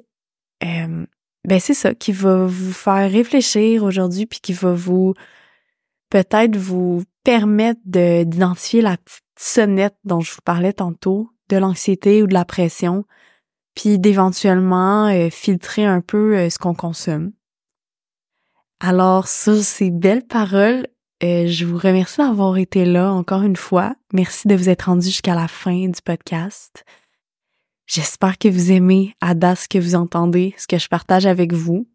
euh, 0.64 1.06
ben 1.48 1.60
c'est 1.60 1.74
ça, 1.74 1.94
qui 1.94 2.12
va 2.12 2.46
vous 2.46 2.74
faire 2.74 3.10
réfléchir 3.12 3.84
aujourd'hui, 3.84 4.26
puis 4.26 4.40
qui 4.40 4.54
va 4.54 4.74
vous 4.74 5.14
peut-être 6.10 6.56
vous 6.56 7.04
permettre 7.24 7.82
d'identifier 7.86 8.82
la 8.82 8.98
petite 8.98 9.24
sonnette 9.38 9.96
dont 10.04 10.22
je 10.22 10.34
vous 10.34 10.42
parlais 10.44 10.74
tantôt, 10.74 11.30
de 11.50 11.58
l'anxiété 11.58 12.24
ou 12.24 12.28
de 12.28 12.34
la 12.34 12.46
pression, 12.46 13.06
puis 13.76 14.00
d'éventuellement 14.00 15.08
euh, 15.08 15.30
filtrer 15.30 15.86
un 15.86 16.02
peu 16.02 16.38
euh, 16.38 16.50
ce 16.50 16.58
qu'on 16.58 16.74
consomme. 16.74 17.32
Alors 18.80 19.28
sur 19.28 19.62
ces 19.62 19.92
belles 19.92 20.26
paroles, 20.26 20.88
euh, 21.24 21.48
je 21.48 21.66
vous 21.66 21.78
remercie 21.78 22.18
d'avoir 22.18 22.58
été 22.58 22.86
là 22.86 23.12
encore 23.12 23.44
une 23.44 23.56
fois. 23.56 23.96
Merci 24.14 24.48
de 24.48 24.56
vous 24.56 24.70
être 24.70 24.84
rendu 24.84 25.06
jusqu'à 25.06 25.36
la 25.36 25.48
fin 25.48 25.88
du 25.88 26.02
podcast. 26.04 26.84
J'espère 27.88 28.38
que 28.38 28.48
vous 28.48 28.72
aimez 28.72 29.14
à 29.22 29.34
ce 29.56 29.68
que 29.68 29.78
vous 29.78 29.96
entendez, 29.96 30.56
ce 30.58 30.68
que 30.68 30.78
je 30.78 30.88
partage 30.88 31.26
avec 31.26 31.54
vous. 31.54 31.88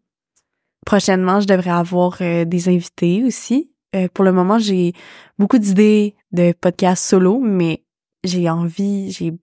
Prochainement, 0.85 1.41
je 1.41 1.47
devrais 1.47 1.71
avoir 1.71 2.17
des 2.19 2.69
invités 2.69 3.23
aussi. 3.25 3.71
pour 4.13 4.23
le 4.23 4.31
moment, 4.31 4.57
j'ai 4.57 4.93
beaucoup 5.37 5.57
d'idées 5.57 6.15
de 6.31 6.53
podcasts 6.53 7.03
solo, 7.03 7.39
mais 7.39 7.83
j'ai 8.23 8.49
envie, 8.49 9.11
j'ai 9.11 9.33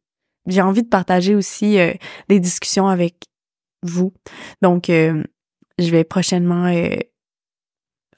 j'ai 0.48 0.62
envie 0.62 0.82
de 0.82 0.88
partager 0.88 1.34
aussi 1.34 1.78
euh, 1.78 1.92
des 2.28 2.40
discussions 2.40 2.88
avec 2.88 3.14
vous. 3.82 4.12
Donc, 4.62 4.90
euh, 4.90 5.22
je 5.78 5.90
vais 5.90 6.04
prochainement 6.04 6.66
euh, 6.66 6.96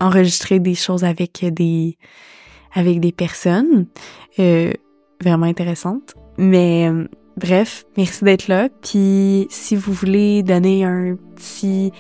enregistrer 0.01 0.61
des 0.61 0.75
choses 0.75 1.05
avec 1.05 1.45
des 1.45 1.99
avec 2.73 3.01
des 3.01 3.13
personnes 3.13 3.87
vraiment 4.39 5.47
intéressantes. 5.47 6.15
Mais 6.39 6.89
bref, 7.37 7.85
merci 7.97 8.25
d'être 8.25 8.47
là. 8.47 8.69
Puis 8.81 9.49
si 9.51 9.75
vous 9.75 9.93
voulez 9.93 10.45
donner 10.45 10.85
un 10.85 11.17
petit 11.35 11.91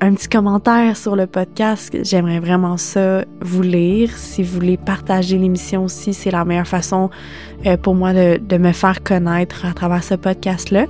un 0.00 0.14
petit 0.14 0.28
commentaire 0.28 0.96
sur 0.96 1.16
le 1.16 1.26
podcast. 1.26 1.96
J'aimerais 2.02 2.40
vraiment 2.40 2.76
ça 2.76 3.24
vous 3.40 3.62
lire. 3.62 4.10
Si 4.16 4.42
vous 4.42 4.54
voulez 4.54 4.76
partager 4.76 5.38
l'émission 5.38 5.84
aussi, 5.84 6.14
c'est 6.14 6.30
la 6.30 6.44
meilleure 6.44 6.66
façon 6.66 7.10
euh, 7.66 7.76
pour 7.76 7.94
moi 7.94 8.12
de, 8.12 8.58
me 8.58 8.72
faire 8.72 9.02
connaître 9.02 9.64
à 9.66 9.72
travers 9.72 10.04
ce 10.04 10.14
podcast-là. 10.14 10.86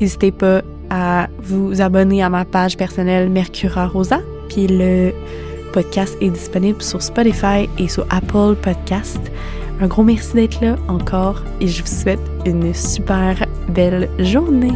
N'hésitez 0.00 0.32
pas 0.32 0.62
à 0.90 1.28
vous 1.42 1.80
abonner 1.80 2.22
à 2.22 2.28
ma 2.28 2.44
page 2.44 2.76
personnelle 2.76 3.30
Mercura 3.30 3.86
Rosa. 3.86 4.20
Puis 4.48 4.66
le 4.68 5.12
podcast 5.72 6.16
est 6.20 6.30
disponible 6.30 6.82
sur 6.82 7.02
Spotify 7.02 7.68
et 7.78 7.88
sur 7.88 8.06
Apple 8.10 8.56
Podcast. 8.60 9.20
Un 9.80 9.86
gros 9.86 10.04
merci 10.04 10.34
d'être 10.34 10.60
là 10.60 10.76
encore 10.88 11.42
et 11.60 11.66
je 11.66 11.82
vous 11.82 11.88
souhaite 11.88 12.20
une 12.46 12.72
super 12.74 13.44
belle 13.68 14.08
journée. 14.18 14.72